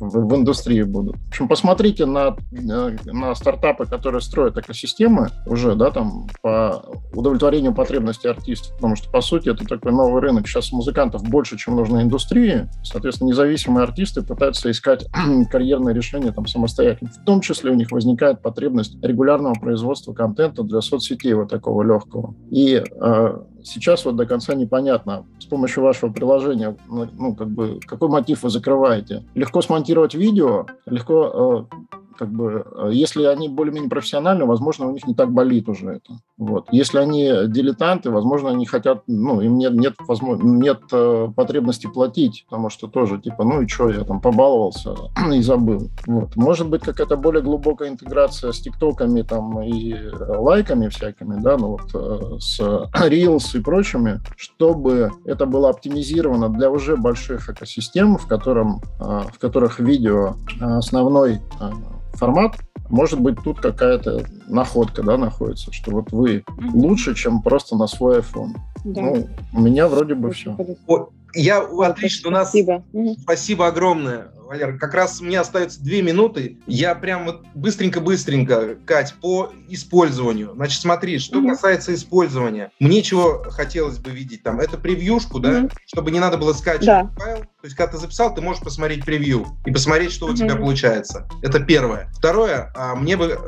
в, 0.00 0.34
индустрии 0.34 0.82
будут. 0.82 1.16
В 1.16 1.28
общем, 1.28 1.48
посмотрите 1.48 2.06
на, 2.06 2.36
на 2.50 3.34
стартапы, 3.34 3.86
которые 3.86 4.20
строят 4.20 4.56
экосистемы 4.56 5.28
уже, 5.46 5.74
да, 5.74 5.90
там, 5.90 6.26
по 6.42 6.84
удовлетворению 7.12 7.74
потребностей 7.74 8.28
артистов, 8.28 8.74
потому 8.76 8.96
что, 8.96 9.10
по 9.10 9.20
сути, 9.20 9.48
это 9.48 9.64
такой 9.64 9.92
новый 9.92 10.20
рынок. 10.20 10.46
Сейчас 10.46 10.72
музыкантов 10.72 11.22
больше, 11.22 11.56
чем 11.56 11.76
нужно 11.76 12.02
индустрии. 12.02 12.68
Соответственно, 12.82 13.28
независимые 13.28 13.84
артисты 13.84 14.22
пытаются 14.22 14.70
искать 14.70 15.06
карьерные 15.50 15.94
решения 15.94 16.32
там 16.32 16.46
самостоятельно. 16.46 17.10
В 17.10 17.24
том 17.24 17.40
числе 17.40 17.70
у 17.70 17.74
них 17.74 17.90
возникает 17.90 18.42
потребность 18.42 18.96
регулярного 19.02 19.54
производства 19.54 20.12
контента 20.12 20.62
для 20.62 20.80
соцсетей 20.80 21.34
вот 21.34 21.48
такого 21.48 21.82
легкого. 21.82 22.34
И 22.50 22.82
э, 22.82 23.38
сейчас 23.66 24.04
вот 24.04 24.16
до 24.16 24.26
конца 24.26 24.54
непонятно, 24.54 25.26
с 25.38 25.44
помощью 25.44 25.82
вашего 25.82 26.12
приложения, 26.12 26.76
ну, 26.88 27.08
ну, 27.12 27.34
как 27.34 27.48
бы, 27.48 27.80
какой 27.86 28.08
мотив 28.08 28.42
вы 28.42 28.50
закрываете. 28.50 29.24
Легко 29.34 29.60
смонтировать 29.60 30.14
видео, 30.14 30.66
легко 30.86 31.66
э, 31.70 31.76
как 32.16 32.30
бы, 32.30 32.64
э, 32.64 32.90
если 32.92 33.24
они 33.24 33.48
более-менее 33.48 33.90
профессиональны, 33.90 34.44
возможно, 34.46 34.86
у 34.86 34.92
них 34.92 35.06
не 35.06 35.14
так 35.14 35.32
болит 35.32 35.68
уже 35.68 35.90
это. 35.90 36.20
Вот. 36.38 36.68
Если 36.70 36.98
они 36.98 37.30
дилетанты, 37.46 38.10
возможно, 38.10 38.50
они 38.50 38.66
хотят, 38.66 39.04
ну, 39.06 39.40
им 39.40 39.56
нет, 39.56 39.72
нет, 39.72 39.94
возможно, 40.06 40.44
нет 40.44 40.80
э, 40.92 41.28
потребности 41.34 41.86
платить, 41.86 42.44
потому 42.48 42.68
что 42.68 42.88
тоже, 42.88 43.18
типа, 43.18 43.44
ну 43.44 43.62
и 43.62 43.68
что, 43.68 43.88
я 43.88 44.04
там 44.04 44.20
побаловался 44.20 44.94
и 45.32 45.40
забыл. 45.40 45.90
Вот. 46.06 46.36
Может 46.36 46.68
быть, 46.68 46.82
какая-то 46.82 47.16
более 47.16 47.42
глубокая 47.42 47.88
интеграция 47.88 48.52
с 48.52 48.60
тиктоками 48.60 49.22
там 49.22 49.62
и 49.62 49.94
лайками 50.12 50.88
всякими, 50.88 51.40
да, 51.40 51.56
ну 51.56 51.78
вот 51.78 51.94
э, 51.94 52.38
с 52.38 52.60
Reels 52.60 53.58
и 53.58 53.62
прочими, 53.62 54.20
чтобы 54.36 55.12
это 55.24 55.46
было 55.46 55.70
оптимизировано 55.70 56.50
для 56.50 56.70
уже 56.70 56.96
больших 56.96 57.48
экосистем, 57.48 58.18
в, 58.18 58.26
котором, 58.26 58.80
в 58.98 59.38
которых 59.38 59.80
видео 59.80 60.34
основной 60.60 61.40
формат, 62.14 62.56
может 62.88 63.20
быть, 63.20 63.36
тут 63.42 63.60
какая-то 63.60 64.24
находка, 64.48 65.02
да, 65.02 65.16
находится, 65.16 65.72
что 65.72 65.90
вот 65.90 66.12
вы 66.12 66.44
лучше, 66.58 67.14
чем 67.14 67.42
просто 67.42 67.76
на 67.76 67.86
свой 67.86 68.20
iPhone. 68.20 68.54
Да. 68.84 69.02
Ну, 69.02 69.28
у 69.52 69.60
меня 69.60 69.88
вроде 69.88 70.14
бы 70.14 70.30
все. 70.32 70.56
Я 71.34 71.60
отлично, 71.60 72.30
у 72.30 72.32
нас 72.32 72.48
спасибо, 72.48 72.82
спасибо 73.20 73.66
огромное. 73.66 74.28
Валер, 74.46 74.78
как 74.78 74.94
раз 74.94 75.20
мне 75.20 75.40
остается 75.40 75.82
две 75.82 76.02
минуты. 76.02 76.58
Я 76.66 76.94
прям 76.94 77.24
вот 77.26 77.44
быстренько-быстренько, 77.54 78.76
Кать, 78.86 79.14
по 79.20 79.52
использованию. 79.68 80.52
Значит, 80.54 80.80
смотри, 80.80 81.18
что 81.18 81.40
mm-hmm. 81.40 81.48
касается 81.48 81.94
использования. 81.94 82.70
Мне 82.78 83.02
чего 83.02 83.44
хотелось 83.50 83.98
бы 83.98 84.10
видеть 84.10 84.44
там? 84.44 84.60
Это 84.60 84.78
превьюшку, 84.78 85.40
да, 85.40 85.62
mm-hmm. 85.62 85.72
чтобы 85.86 86.12
не 86.12 86.20
надо 86.20 86.38
было 86.38 86.52
скачивать 86.52 86.86
да. 86.86 87.10
файл. 87.16 87.38
То 87.38 87.64
есть, 87.64 87.76
когда 87.76 87.92
ты 87.92 87.98
записал, 87.98 88.32
ты 88.34 88.40
можешь 88.40 88.62
посмотреть 88.62 89.04
превью 89.04 89.46
и 89.64 89.72
посмотреть, 89.72 90.12
что 90.12 90.28
mm-hmm. 90.28 90.32
у 90.32 90.36
тебя 90.36 90.56
получается. 90.56 91.28
Это 91.42 91.58
первое. 91.58 92.08
Второе, 92.14 92.72
а, 92.76 92.94
мне 92.94 93.16
бы 93.16 93.38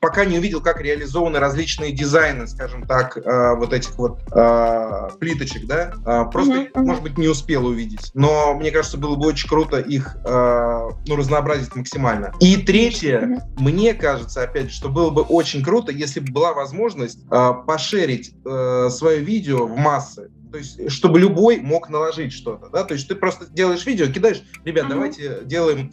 пока 0.00 0.24
не 0.24 0.38
увидел, 0.38 0.60
как 0.60 0.80
реализованы 0.80 1.38
различные 1.38 1.92
дизайны, 1.92 2.48
скажем 2.48 2.86
так, 2.86 3.16
а, 3.24 3.54
вот 3.54 3.72
этих 3.72 3.96
вот 3.96 4.20
а, 4.32 5.10
плиточек, 5.20 5.66
да. 5.66 5.92
Просто, 6.32 6.52
mm-hmm. 6.52 6.82
может 6.82 7.02
быть, 7.04 7.18
не 7.18 7.28
успел 7.28 7.66
увидеть. 7.66 8.10
Но 8.14 8.54
мне 8.54 8.72
кажется, 8.72 8.98
было 8.98 9.14
бы 9.14 9.28
очень 9.28 9.48
круто 9.48 9.78
их 9.78 10.07
их 10.08 10.16
э, 10.24 10.88
ну, 11.06 11.16
разнообразить 11.16 11.74
максимально. 11.74 12.32
И 12.40 12.56
третье, 12.56 13.20
mm-hmm. 13.20 13.40
мне 13.58 13.94
кажется, 13.94 14.42
опять 14.42 14.70
же, 14.70 14.74
что 14.74 14.88
было 14.88 15.10
бы 15.10 15.22
очень 15.22 15.62
круто, 15.62 15.92
если 15.92 16.20
бы 16.20 16.32
была 16.32 16.52
возможность 16.52 17.20
э, 17.30 17.52
пошерить 17.66 18.34
э, 18.44 18.88
свое 18.90 19.20
видео 19.20 19.66
в 19.66 19.76
массы. 19.76 20.30
То 20.50 20.56
есть, 20.56 20.90
чтобы 20.90 21.20
любой 21.20 21.60
мог 21.60 21.90
наложить 21.90 22.32
что-то, 22.32 22.70
да, 22.70 22.82
то 22.82 22.94
есть 22.94 23.06
ты 23.06 23.14
просто 23.14 23.46
делаешь 23.50 23.84
видео, 23.84 24.06
кидаешь, 24.06 24.42
ребят, 24.64 24.86
mm-hmm. 24.86 24.88
давайте 24.88 25.40
делаем, 25.44 25.92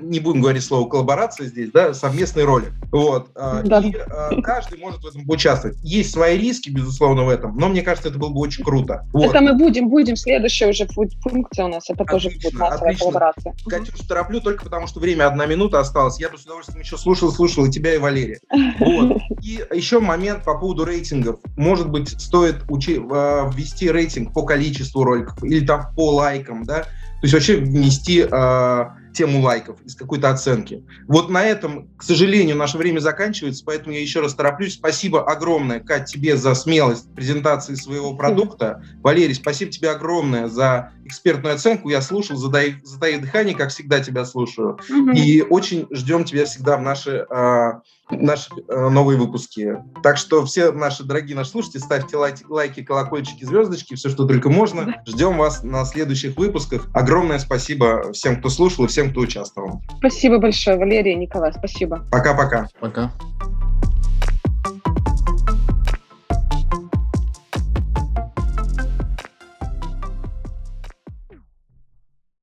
не 0.00 0.20
будем 0.20 0.40
говорить 0.40 0.64
слово 0.64 0.88
коллаборация 0.88 1.46
здесь, 1.46 1.70
да, 1.70 1.94
совместный 1.94 2.44
ролик, 2.44 2.72
вот, 2.90 3.30
э, 3.34 3.62
да. 3.64 3.80
и 3.80 3.92
э, 3.92 4.42
каждый 4.42 4.78
может 4.78 5.02
в 5.02 5.06
этом 5.06 5.28
участвовать. 5.28 5.78
Есть 5.82 6.12
свои 6.12 6.38
риски, 6.38 6.70
безусловно, 6.70 7.24
в 7.24 7.28
этом, 7.28 7.56
но 7.56 7.68
мне 7.68 7.82
кажется, 7.82 8.08
это 8.08 8.18
было 8.18 8.30
бы 8.30 8.40
очень 8.40 8.64
круто. 8.64 9.06
Вот. 9.12 9.30
Это 9.30 9.40
мы 9.40 9.54
будем, 9.54 9.88
будем, 9.88 10.16
следующая 10.16 10.68
уже 10.68 10.86
функция 10.86 11.66
у 11.66 11.68
нас, 11.68 11.88
это 11.88 12.02
отлично, 12.02 12.30
тоже 12.30 12.30
будет 12.36 12.54
массовая 12.54 12.90
отлично. 12.90 12.98
коллаборация. 12.98 13.54
Катюш, 13.66 14.00
тороплю 14.06 14.40
только 14.40 14.64
потому, 14.64 14.86
что 14.86 15.00
время 15.00 15.26
одна 15.26 15.46
минута 15.46 15.80
осталась, 15.80 16.18
я 16.20 16.28
бы 16.28 16.38
с 16.38 16.44
удовольствием 16.44 16.80
еще 16.80 16.96
слушал, 16.96 17.30
слушал 17.30 17.66
и 17.66 17.70
тебя, 17.70 17.94
и 17.94 17.98
Валерия. 17.98 18.40
Вот. 18.78 19.18
И 19.42 19.64
еще 19.74 20.00
момент 20.00 20.44
по 20.44 20.58
поводу 20.58 20.84
рейтингов. 20.84 21.40
Может 21.56 21.88
быть, 21.88 22.10
стоит 22.20 22.56
учи, 22.68 22.96
ввести 22.96 23.90
рейтинг 23.90 24.34
по 24.34 24.42
количеству 24.42 25.02
роликов 25.02 25.42
или 25.42 25.64
там 25.64 25.94
по 25.94 26.12
лайкам, 26.14 26.64
да, 26.64 26.84
то 27.20 27.26
есть 27.26 27.34
вообще 27.34 27.56
внести 27.56 28.26
э, 28.30 28.84
тему 29.12 29.40
лайков 29.40 29.80
из 29.82 29.94
какой-то 29.94 30.30
оценки. 30.30 30.84
Вот 31.08 31.30
на 31.30 31.44
этом, 31.44 31.88
к 31.96 32.02
сожалению, 32.02 32.56
наше 32.56 32.78
время 32.78 33.00
заканчивается, 33.00 33.64
поэтому 33.64 33.94
я 33.94 34.00
еще 34.00 34.20
раз 34.20 34.34
тороплюсь. 34.34 34.74
Спасибо 34.74 35.24
огромное, 35.24 35.80
Кать, 35.80 36.10
тебе 36.10 36.36
за 36.36 36.54
смелость 36.54 37.12
презентации 37.14 37.74
своего 37.74 38.14
продукта. 38.14 38.82
Валерий, 39.02 39.34
спасибо 39.34 39.70
тебе 39.70 39.90
огромное 39.90 40.48
за 40.48 40.92
экспертную 41.10 41.54
оценку. 41.54 41.88
Я 41.88 42.00
слушал, 42.00 42.36
задай, 42.36 42.76
задай 42.84 43.18
дыхание, 43.18 43.54
как 43.54 43.70
всегда 43.70 44.00
тебя 44.00 44.24
слушаю. 44.24 44.78
Угу. 44.88 45.10
И 45.12 45.42
очень 45.42 45.86
ждем 45.90 46.24
тебя 46.24 46.44
всегда 46.44 46.76
в 46.76 46.82
наши, 46.82 47.26
э, 47.28 47.72
наши 48.10 48.50
э, 48.68 48.88
новые 48.88 49.18
выпуски. 49.18 49.76
Так 50.02 50.16
что 50.16 50.44
все 50.44 50.72
наши 50.72 51.04
дорогие 51.04 51.36
наши 51.36 51.50
слушатели, 51.50 51.80
ставьте 51.80 52.16
лайки, 52.16 52.44
лайки, 52.48 52.82
колокольчики, 52.82 53.44
звездочки, 53.44 53.94
все, 53.94 54.08
что 54.08 54.26
только 54.26 54.48
можно. 54.50 55.02
Ждем 55.06 55.36
вас 55.36 55.62
на 55.62 55.84
следующих 55.84 56.36
выпусках. 56.36 56.88
Огромное 56.94 57.38
спасибо 57.38 58.12
всем, 58.12 58.38
кто 58.38 58.48
слушал 58.48 58.84
и 58.84 58.88
всем, 58.88 58.99
кто 59.08 59.20
участвовал. 59.20 59.80
Спасибо 59.98 60.38
большое, 60.38 60.76
Валерия 60.76 61.14
Николай, 61.14 61.52
спасибо. 61.52 62.04
Пока-пока. 62.10 62.68
Пока. 62.80 63.06
-пока. 63.06 63.10
Пока. 63.18 63.30